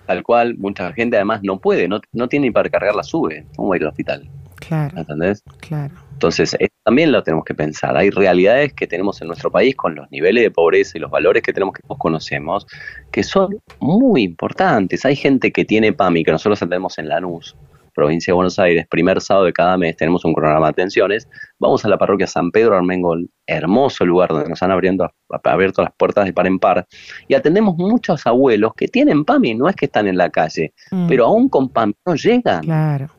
Tal 0.06 0.22
cual, 0.22 0.56
mucha 0.58 0.92
gente 0.92 1.16
además 1.16 1.40
no 1.42 1.58
puede, 1.58 1.88
no, 1.88 2.00
no 2.12 2.28
tiene 2.28 2.46
ni 2.46 2.50
para 2.50 2.68
cargar 2.68 2.94
la 2.94 3.02
sube. 3.02 3.46
¿Cómo 3.56 3.68
va 3.68 3.74
a 3.74 3.78
ir 3.78 3.82
al 3.82 3.88
hospital? 3.88 4.28
Claro. 4.56 4.98
¿Entendés? 4.98 5.42
Claro. 5.60 5.94
Entonces, 6.22 6.56
también 6.84 7.10
lo 7.10 7.20
tenemos 7.24 7.44
que 7.44 7.52
pensar. 7.52 7.96
Hay 7.96 8.10
realidades 8.10 8.72
que 8.74 8.86
tenemos 8.86 9.20
en 9.20 9.26
nuestro 9.26 9.50
país 9.50 9.74
con 9.74 9.96
los 9.96 10.08
niveles 10.12 10.44
de 10.44 10.52
pobreza 10.52 10.96
y 10.96 11.00
los 11.00 11.10
valores 11.10 11.42
que 11.42 11.52
tenemos 11.52 11.74
que 11.74 11.82
todos 11.82 11.98
conocemos, 11.98 12.64
que 13.10 13.24
son 13.24 13.58
muy 13.80 14.22
importantes. 14.22 15.04
Hay 15.04 15.16
gente 15.16 15.50
que 15.50 15.64
tiene 15.64 15.92
PAMI, 15.92 16.22
que 16.22 16.30
nosotros 16.30 16.62
atendemos 16.62 16.96
en 16.98 17.08
Lanús, 17.08 17.56
provincia 17.92 18.30
de 18.30 18.36
Buenos 18.36 18.56
Aires, 18.60 18.86
primer 18.88 19.20
sábado 19.20 19.46
de 19.46 19.52
cada 19.52 19.76
mes 19.76 19.96
tenemos 19.96 20.24
un 20.24 20.32
programa 20.32 20.66
de 20.66 20.70
atenciones, 20.70 21.28
vamos 21.58 21.84
a 21.84 21.88
la 21.88 21.98
parroquia 21.98 22.28
San 22.28 22.52
Pedro 22.52 22.76
Armengol, 22.76 23.28
hermoso 23.48 24.06
lugar 24.06 24.28
donde 24.28 24.48
nos 24.48 24.62
han 24.62 24.70
abriendo, 24.70 25.10
abierto 25.42 25.82
las 25.82 25.92
puertas 25.96 26.24
de 26.24 26.32
par 26.32 26.46
en 26.46 26.60
par, 26.60 26.86
y 27.26 27.34
atendemos 27.34 27.76
muchos 27.76 28.24
abuelos 28.28 28.74
que 28.76 28.86
tienen 28.86 29.24
PAMI, 29.24 29.54
no 29.54 29.68
es 29.68 29.74
que 29.74 29.86
están 29.86 30.06
en 30.06 30.16
la 30.16 30.30
calle, 30.30 30.72
mm. 30.92 31.08
pero 31.08 31.26
aún 31.26 31.48
con 31.48 31.68
PAMI 31.68 31.94
no 32.06 32.14
llegan. 32.14 32.62
Claro, 32.62 33.10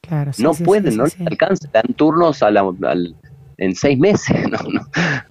claro. 0.00 0.32
no 0.38 0.54
pueden, 0.54 0.96
no 0.96 1.04
les 1.04 1.20
alcanzan, 1.20 1.70
dan 1.72 1.94
turnos 1.94 2.42
a 2.42 2.50
la, 2.50 2.64
en 3.60 3.74
seis 3.76 3.98
meses. 3.98 4.36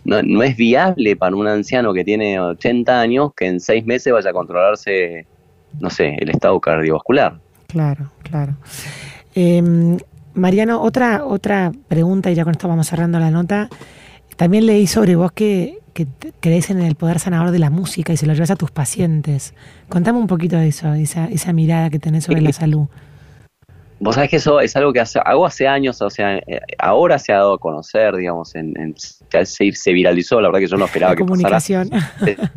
No, 0.05 0.23
no, 0.23 0.41
es 0.41 0.57
viable 0.57 1.15
para 1.15 1.35
un 1.35 1.47
anciano 1.47 1.93
que 1.93 2.03
tiene 2.03 2.39
80 2.39 2.99
años 2.99 3.31
que 3.35 3.45
en 3.45 3.59
seis 3.59 3.85
meses 3.85 4.11
vaya 4.11 4.31
a 4.31 4.33
controlarse, 4.33 5.27
no 5.79 5.91
sé, 5.91 6.15
el 6.17 6.29
estado 6.29 6.59
cardiovascular. 6.59 7.39
Claro, 7.67 8.09
claro. 8.23 8.55
Em, 9.35 9.99
Mariano, 10.33 10.81
otra, 10.81 11.25
otra 11.25 11.71
pregunta, 11.88 12.31
y 12.31 12.35
ya 12.35 12.43
con 12.43 12.53
esto 12.53 12.67
vamos 12.67 12.88
cerrando 12.88 13.19
la 13.19 13.29
nota. 13.29 13.69
También 14.35 14.65
leí 14.65 14.88
sobre 14.88 15.15
vos 15.15 15.31
que, 15.31 15.77
que 15.93 16.07
crees 16.39 16.71
en 16.71 16.79
el 16.79 16.95
poder 16.95 17.19
sanador 17.19 17.51
de 17.51 17.59
la 17.59 17.69
música 17.69 18.11
y 18.13 18.17
se 18.17 18.25
lo 18.25 18.33
llevas 18.33 18.51
a 18.51 18.55
tus 18.55 18.71
pacientes. 18.71 19.53
Contame 19.89 20.17
un 20.17 20.27
poquito 20.27 20.57
de 20.57 20.69
eso, 20.69 20.93
esa, 20.95 21.25
esa 21.25 21.53
mirada 21.53 21.91
que 21.91 21.99
tenés 21.99 22.23
sobre 22.23 22.41
la 22.41 22.53
salud. 22.53 22.88
Vos 24.00 24.15
sabés 24.15 24.29
que 24.29 24.38
eso 24.38 24.62
es 24.62 24.75
algo 24.77 24.94
que 24.94 25.01
hago 25.01 25.46
hace 25.46 25.68
años, 25.68 26.01
o 26.01 26.10
sea, 26.10 26.38
eh, 26.38 26.62
ahora 26.77 27.20
se 27.20 27.34
ha 27.34 27.38
dado 27.38 27.56
a 27.56 27.58
conocer, 27.58 28.15
digamos, 28.15 28.56
en, 28.56 28.74
en 28.79 28.96
se, 28.98 29.72
se, 29.74 29.94
viralizó, 29.94 30.39
la 30.39 30.48
verdad 30.48 30.62
que 30.62 30.68
yo 30.68 30.77
no 30.77 30.86
esperaba 30.86 31.15
que 31.15 31.24
comunicación. 31.24 31.89
pasara. 31.89 32.53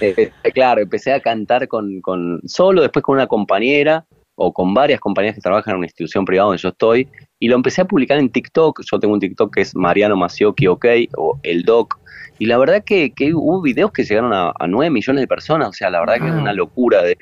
Eh, 0.00 0.32
eh, 0.42 0.52
claro, 0.52 0.82
empecé 0.82 1.12
a 1.12 1.20
cantar 1.20 1.68
con, 1.68 2.00
con, 2.00 2.40
solo, 2.44 2.82
después 2.82 3.04
con 3.04 3.14
una 3.14 3.28
compañera 3.28 4.04
o 4.34 4.52
con 4.52 4.74
varias 4.74 4.98
compañeras 4.98 5.36
que 5.36 5.40
trabajan 5.40 5.72
en 5.72 5.78
una 5.78 5.86
institución 5.86 6.24
privada 6.24 6.48
donde 6.48 6.60
yo 6.60 6.70
estoy, 6.70 7.08
y 7.38 7.48
lo 7.48 7.54
empecé 7.54 7.82
a 7.82 7.84
publicar 7.84 8.18
en 8.18 8.28
TikTok, 8.28 8.80
yo 8.90 8.98
tengo 8.98 9.14
un 9.14 9.20
TikTok 9.20 9.54
que 9.54 9.60
es 9.60 9.76
Mariano 9.76 10.16
Macioki 10.16 10.66
OK, 10.66 10.86
o 11.16 11.38
El 11.44 11.62
Doc, 11.62 12.00
y 12.38 12.46
la 12.46 12.58
verdad 12.58 12.82
que, 12.84 13.12
que 13.12 13.32
hubo 13.32 13.62
videos 13.62 13.92
que 13.92 14.02
llegaron 14.02 14.32
a, 14.32 14.52
a 14.58 14.66
9 14.66 14.90
millones 14.90 15.20
de 15.20 15.28
personas, 15.28 15.68
o 15.68 15.72
sea, 15.72 15.90
la 15.90 16.00
verdad 16.00 16.18
que 16.18 16.28
es 16.28 16.34
una 16.34 16.52
locura 16.52 17.02
de 17.02 17.16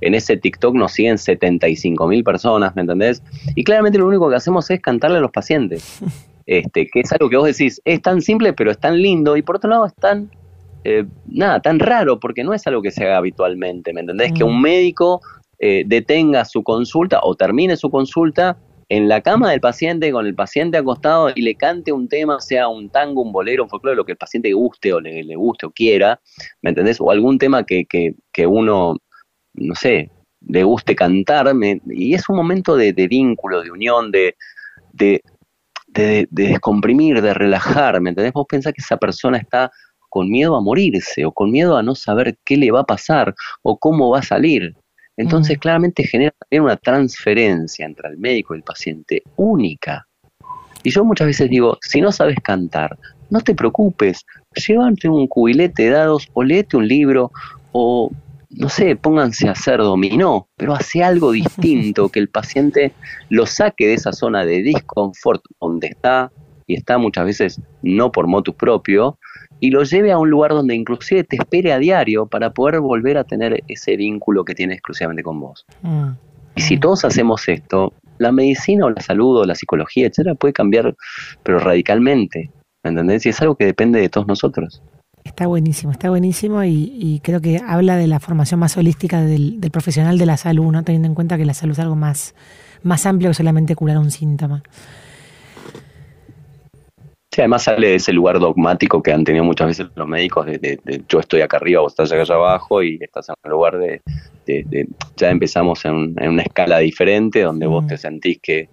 en 0.00 0.14
ese 0.14 0.36
TikTok 0.36 0.74
nos 0.74 0.92
siguen 0.92 1.18
75 1.18 2.06
mil 2.06 2.24
personas, 2.24 2.74
¿me 2.74 2.82
entendés? 2.82 3.22
Y 3.54 3.64
claramente 3.64 3.98
lo 3.98 4.06
único 4.06 4.28
que 4.28 4.36
hacemos 4.36 4.70
es 4.70 4.80
cantarle 4.80 5.18
a 5.18 5.20
los 5.20 5.30
pacientes, 5.30 6.00
este, 6.46 6.86
que 6.86 7.00
es 7.00 7.12
algo 7.12 7.28
que 7.28 7.36
vos 7.36 7.46
decís, 7.46 7.80
es 7.84 8.02
tan 8.02 8.20
simple 8.22 8.52
pero 8.52 8.70
es 8.70 8.78
tan 8.78 9.00
lindo 9.00 9.36
y 9.36 9.42
por 9.42 9.56
otro 9.56 9.70
lado 9.70 9.86
es 9.86 9.94
tan, 9.94 10.30
eh, 10.84 11.04
nada, 11.26 11.60
tan 11.60 11.78
raro 11.78 12.18
porque 12.18 12.44
no 12.44 12.54
es 12.54 12.66
algo 12.66 12.82
que 12.82 12.90
se 12.90 13.04
haga 13.04 13.18
habitualmente, 13.18 13.92
¿me 13.92 14.00
entendés? 14.00 14.32
Que 14.32 14.44
un 14.44 14.58
mm. 14.58 14.62
médico 14.62 15.20
eh, 15.58 15.84
detenga 15.86 16.44
su 16.44 16.62
consulta 16.62 17.20
o 17.22 17.34
termine 17.34 17.76
su 17.76 17.90
consulta 17.90 18.56
en 18.88 19.08
la 19.08 19.20
cama 19.20 19.50
del 19.50 19.60
paciente, 19.60 20.10
con 20.10 20.26
el 20.26 20.34
paciente 20.34 20.76
acostado 20.76 21.30
y 21.32 21.42
le 21.42 21.54
cante 21.54 21.92
un 21.92 22.08
tema, 22.08 22.40
sea 22.40 22.66
un 22.66 22.90
tango, 22.90 23.22
un 23.22 23.30
bolero, 23.30 23.62
un 23.62 23.70
folclore, 23.70 23.94
lo 23.94 24.04
que 24.04 24.12
el 24.12 24.18
paciente 24.18 24.52
guste 24.52 24.92
o 24.92 25.00
le, 25.00 25.22
guste 25.36 25.66
o 25.66 25.70
quiera, 25.70 26.20
¿me 26.60 26.70
entendés? 26.70 27.00
O 27.00 27.10
algún 27.10 27.38
tema 27.38 27.64
que, 27.64 27.84
que, 27.84 28.14
que 28.32 28.48
uno 28.48 28.96
no 29.54 29.74
sé, 29.74 30.10
le 30.46 30.64
guste 30.64 30.94
cantarme, 30.96 31.80
y 31.86 32.14
es 32.14 32.28
un 32.28 32.36
momento 32.36 32.76
de, 32.76 32.92
vínculo, 32.92 33.62
de 33.62 33.70
unión, 33.70 34.10
de, 34.10 34.36
de, 34.92 35.22
de, 35.88 36.26
descomprimir, 36.30 37.20
de 37.20 37.34
relajar, 37.34 38.00
¿me 38.00 38.10
entendés? 38.10 38.32
Vos 38.32 38.46
pensás 38.48 38.72
que 38.72 38.80
esa 38.80 38.96
persona 38.96 39.38
está 39.38 39.70
con 40.08 40.28
miedo 40.28 40.56
a 40.56 40.60
morirse, 40.60 41.24
o 41.24 41.32
con 41.32 41.50
miedo 41.50 41.76
a 41.76 41.82
no 41.82 41.94
saber 41.94 42.36
qué 42.44 42.56
le 42.56 42.70
va 42.70 42.80
a 42.80 42.84
pasar, 42.84 43.34
o 43.62 43.78
cómo 43.78 44.10
va 44.10 44.20
a 44.20 44.22
salir. 44.22 44.74
Entonces, 45.16 45.58
claramente 45.58 46.04
genera 46.04 46.32
también 46.40 46.62
una 46.62 46.76
transferencia 46.76 47.84
entre 47.84 48.08
el 48.08 48.16
médico 48.16 48.54
y 48.54 48.58
el 48.58 48.62
paciente 48.62 49.22
única. 49.36 50.06
Y 50.82 50.90
yo 50.90 51.04
muchas 51.04 51.26
veces 51.26 51.50
digo, 51.50 51.78
si 51.82 52.00
no 52.00 52.10
sabes 52.10 52.36
cantar, 52.42 52.98
no 53.28 53.40
te 53.40 53.54
preocupes, 53.54 54.24
llévate 54.54 55.08
un 55.08 55.26
cubilete 55.26 55.84
de 55.84 55.90
dados 55.90 56.26
o 56.32 56.42
léete 56.42 56.76
un 56.76 56.88
libro 56.88 57.30
o 57.72 58.10
no 58.50 58.68
sé, 58.68 58.96
pónganse 58.96 59.48
a 59.48 59.52
hacer 59.52 59.78
dominó, 59.78 60.48
pero 60.56 60.74
hace 60.74 61.02
algo 61.02 61.32
distinto, 61.32 62.08
que 62.08 62.18
el 62.18 62.28
paciente 62.28 62.92
lo 63.28 63.46
saque 63.46 63.86
de 63.86 63.94
esa 63.94 64.12
zona 64.12 64.44
de 64.44 64.62
disconfort 64.62 65.42
donde 65.60 65.88
está, 65.88 66.32
y 66.66 66.74
está 66.74 66.98
muchas 66.98 67.24
veces 67.24 67.60
no 67.82 68.12
por 68.12 68.26
motus 68.26 68.54
propio, 68.54 69.18
y 69.60 69.70
lo 69.70 69.82
lleve 69.82 70.10
a 70.10 70.18
un 70.18 70.30
lugar 70.30 70.52
donde 70.52 70.74
inclusive 70.74 71.24
te 71.24 71.36
espere 71.36 71.72
a 71.72 71.78
diario 71.78 72.26
para 72.26 72.50
poder 72.50 72.80
volver 72.80 73.18
a 73.18 73.24
tener 73.24 73.62
ese 73.68 73.96
vínculo 73.96 74.44
que 74.44 74.54
tiene 74.54 74.74
exclusivamente 74.74 75.22
con 75.22 75.38
vos. 75.38 75.66
Mm. 75.82 76.10
Y 76.56 76.62
si 76.62 76.78
todos 76.78 77.04
hacemos 77.04 77.46
esto, 77.48 77.92
la 78.18 78.32
medicina 78.32 78.86
o 78.86 78.90
la 78.90 79.00
salud 79.00 79.40
o 79.40 79.44
la 79.44 79.54
psicología, 79.54 80.06
etcétera, 80.06 80.34
puede 80.34 80.52
cambiar, 80.52 80.94
pero 81.42 81.58
radicalmente. 81.58 82.50
¿Me 82.82 82.90
entendés? 82.90 83.26
Y 83.26 83.28
es 83.28 83.40
algo 83.42 83.56
que 83.56 83.66
depende 83.66 84.00
de 84.00 84.08
todos 84.08 84.26
nosotros. 84.26 84.82
Está 85.30 85.46
buenísimo, 85.46 85.92
está 85.92 86.10
buenísimo 86.10 86.64
y, 86.64 87.20
creo 87.22 87.40
que 87.40 87.60
habla 87.64 87.96
de 87.96 88.08
la 88.08 88.18
formación 88.18 88.58
más 88.58 88.76
holística 88.76 89.22
del, 89.22 89.60
profesional 89.72 90.18
de 90.18 90.26
la 90.26 90.36
salud, 90.36 90.72
¿no? 90.72 90.82
teniendo 90.82 91.06
en 91.06 91.14
cuenta 91.14 91.38
que 91.38 91.44
la 91.44 91.54
salud 91.54 91.72
es 91.72 91.78
algo 91.78 91.94
más, 91.94 92.34
más 92.82 93.06
amplio 93.06 93.30
que 93.30 93.34
solamente 93.34 93.76
curar 93.76 93.98
un 93.98 94.10
síntoma. 94.10 94.64
Sí, 97.30 97.40
además 97.40 97.62
sale 97.62 97.90
de 97.90 97.94
ese 97.94 98.12
lugar 98.12 98.40
dogmático 98.40 99.00
que 99.00 99.12
han 99.12 99.22
tenido 99.22 99.44
muchas 99.44 99.68
veces 99.68 99.86
los 99.94 100.08
médicos 100.08 100.46
de, 100.46 101.04
yo 101.08 101.20
estoy 101.20 101.42
acá 101.42 101.58
arriba, 101.58 101.80
vos 101.80 101.92
estás 101.92 102.10
acá 102.10 102.34
abajo 102.34 102.82
y 102.82 102.98
estás 103.00 103.28
en 103.28 103.34
un 103.44 103.50
lugar 103.52 103.78
de, 103.78 104.02
ya 105.16 105.30
empezamos 105.30 105.84
en, 105.84 106.16
una 106.20 106.42
escala 106.42 106.80
diferente 106.80 107.42
donde 107.42 107.66
vos 107.66 107.84
mm. 107.84 107.86
te 107.86 107.96
sentís 107.98 108.40
que 108.42 108.68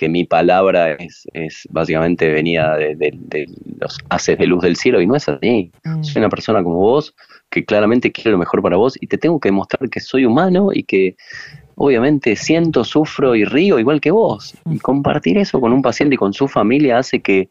que 0.00 0.08
mi 0.08 0.24
palabra 0.24 0.92
es, 0.92 1.28
es 1.34 1.68
básicamente 1.68 2.30
venida 2.30 2.74
de, 2.74 3.46
los 3.78 3.98
haces 4.08 4.38
de 4.38 4.46
luz 4.46 4.62
del 4.62 4.76
cielo 4.76 4.98
y 5.02 5.06
no 5.06 5.14
es 5.14 5.28
así. 5.28 5.70
Mm. 5.84 6.02
Soy 6.02 6.20
una 6.20 6.30
persona 6.30 6.62
como 6.62 6.76
vos 6.76 7.14
que 7.50 7.66
claramente 7.66 8.10
quiere 8.10 8.30
lo 8.30 8.38
mejor 8.38 8.62
para 8.62 8.78
vos 8.78 8.96
y 8.98 9.08
te 9.08 9.18
tengo 9.18 9.38
que 9.38 9.50
demostrar 9.50 9.90
que 9.90 10.00
soy 10.00 10.24
humano 10.24 10.70
y 10.72 10.84
que 10.84 11.16
obviamente 11.74 12.34
siento, 12.34 12.82
sufro 12.82 13.34
y 13.34 13.44
río 13.44 13.78
igual 13.78 14.00
que 14.00 14.10
vos. 14.10 14.54
Y 14.64 14.76
mm. 14.76 14.78
compartir 14.78 15.36
eso 15.36 15.60
con 15.60 15.70
un 15.70 15.82
paciente 15.82 16.14
y 16.14 16.18
con 16.18 16.32
su 16.32 16.48
familia 16.48 16.96
hace 16.96 17.20
que, 17.20 17.50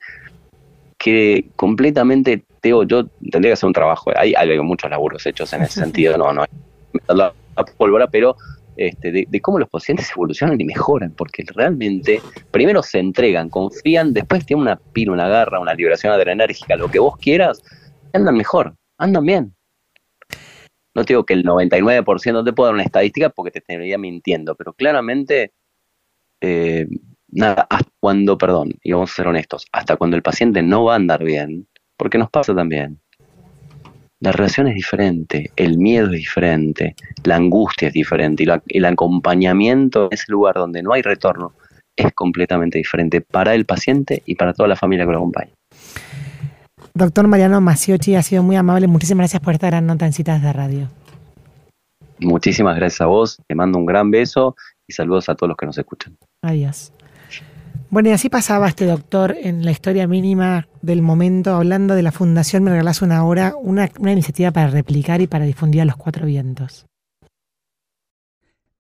que 0.97 1.45
completamente, 1.55 2.43
Teo, 2.62 2.81
yo 2.81 3.05
tendría 3.29 3.51
que 3.51 3.53
hacer 3.53 3.67
un 3.67 3.73
trabajo. 3.73 4.09
Hay, 4.15 4.33
hay 4.33 4.59
muchos 4.62 4.89
laburos 4.89 5.23
hechos 5.23 5.53
en 5.53 5.62
ese 5.62 5.79
sentido, 5.81 6.17
no, 6.17 6.33
no 6.33 6.45
la 7.09 7.31
pólvora, 7.77 8.07
pero 8.07 8.35
este, 8.80 9.12
de, 9.12 9.42
cómo 9.42 9.60
los 9.60 9.68
pacientes 9.68 10.10
evolucionan 10.15 10.60
y 10.62 10.63
mejoran, 10.63 11.12
porque 11.12 11.44
realmente 11.54 12.22
primero 12.50 12.82
se 12.82 13.00
entregan, 13.00 13.50
confían, 13.50 14.13
después 14.13 14.46
tienen 14.46 14.62
una 14.62 14.78
pila, 14.78 15.12
una 15.12 15.28
garra, 15.28 15.60
una 15.60 15.74
liberación 15.74 16.13
adrenérgica, 16.13 16.78
lo 16.78 16.89
que 16.89 17.00
vos 17.00 17.18
quieras, 17.18 17.62
andan 18.13 18.38
mejor, 18.38 18.74
andan 18.98 19.26
bien. 19.26 19.54
No 20.96 21.04
te 21.04 21.12
digo 21.12 21.26
que 21.26 21.34
el 21.34 21.44
99% 21.44 22.32
no 22.32 22.44
te 22.46 22.54
puedo 22.54 22.68
dar 22.68 22.76
una 22.76 22.84
estadística 22.84 23.30
porque 23.30 23.52
te 23.52 23.60
estaría 23.60 23.98
mintiendo, 23.98 24.56
pero 24.56 24.72
claramente, 24.72 25.52
eh, 26.39 26.88
nada, 27.28 27.68
hasta 27.70 27.92
cuando, 28.00 28.38
perdón, 28.38 28.72
y 28.82 28.94
vamos 28.94 29.12
a 29.12 29.15
ser 29.15 29.28
honestos, 29.28 29.65
hasta 29.74 29.98
cuando 29.98 30.15
el 30.15 30.24
paciente 30.24 30.63
no 30.63 30.86
va 30.86 30.94
a 30.94 30.96
andar 30.96 31.26
bien, 31.26 31.68
porque 31.98 32.18
nos 32.18 32.30
pasa 32.30 32.56
también, 32.56 33.02
la 34.21 34.32
relación 34.32 34.67
es 34.67 34.75
diferente, 34.75 35.51
el 35.55 35.77
miedo 35.77 36.08
es 36.08 36.19
diferente, 36.19 36.95
la 37.23 37.38
angustia 37.38 37.88
es 37.88 37.93
diferente 37.93 38.43
y 38.43 38.77
el 38.77 38.86
acompañamiento 38.86 40.05
en 40.05 40.13
ese 40.13 40.32
lugar 40.32 40.55
donde 40.55 40.84
no 40.84 40.93
hay 40.93 41.01
retorno 41.01 41.53
es 41.95 42.13
completamente 42.13 42.77
diferente 42.77 43.21
para 43.21 43.55
el 43.55 43.65
paciente 43.65 44.21
y 44.25 44.36
para 44.36 44.53
toda 44.53 44.67
la 44.67 44.75
familia 44.75 45.05
que 45.05 45.12
lo 45.12 45.17
acompaña. 45.17 45.51
Doctor 46.93 47.27
Mariano 47.27 47.62
Maciochi, 47.62 48.15
ha 48.15 48.23
sido 48.23 48.43
muy 48.43 48.55
amable. 48.55 48.88
Muchísimas 48.88 49.23
gracias 49.23 49.41
por 49.41 49.53
esta 49.53 49.67
gran 49.67 49.86
nota 49.86 50.05
en 50.05 50.13
citas 50.13 50.41
de 50.41 50.51
radio. 50.51 50.89
Muchísimas 52.19 52.75
gracias 52.75 53.01
a 53.01 53.05
vos. 53.05 53.38
Te 53.47 53.55
mando 53.55 53.77
un 53.77 53.86
gran 53.86 54.12
beso 54.12 54.55
y 54.88 54.93
saludos 54.93 55.29
a 55.29 55.36
todos 55.36 55.49
los 55.49 55.58
que 55.58 55.65
nos 55.65 55.77
escuchan. 55.77 56.17
Adiós. 56.41 56.91
Bueno, 57.91 58.10
y 58.10 58.12
así 58.12 58.30
pasaba 58.30 58.67
este 58.67 58.86
doctor 58.86 59.36
en 59.41 59.65
la 59.65 59.71
historia 59.71 60.08
mínima 60.08 60.67
del 60.82 61.02
momento, 61.02 61.56
hablando 61.56 61.95
de 61.95 62.04
la 62.04 62.12
Fundación 62.12 62.63
Me 62.63 62.71
Regalás 62.71 63.02
una 63.02 63.23
Hora, 63.23 63.56
una, 63.60 63.89
una 63.99 64.12
iniciativa 64.12 64.52
para 64.52 64.67
replicar 64.67 65.21
y 65.21 65.28
para 65.28 65.45
difundir 65.45 65.82
a 65.82 65.86
los 65.86 65.95
cuatro 65.95 66.28
vientos. 66.28 66.86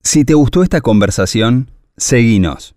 Si 0.03 0.25
te 0.25 0.35
gustó 0.35 0.61
esta 0.61 0.81
conversación, 0.81 1.71
seguinos 1.97 2.75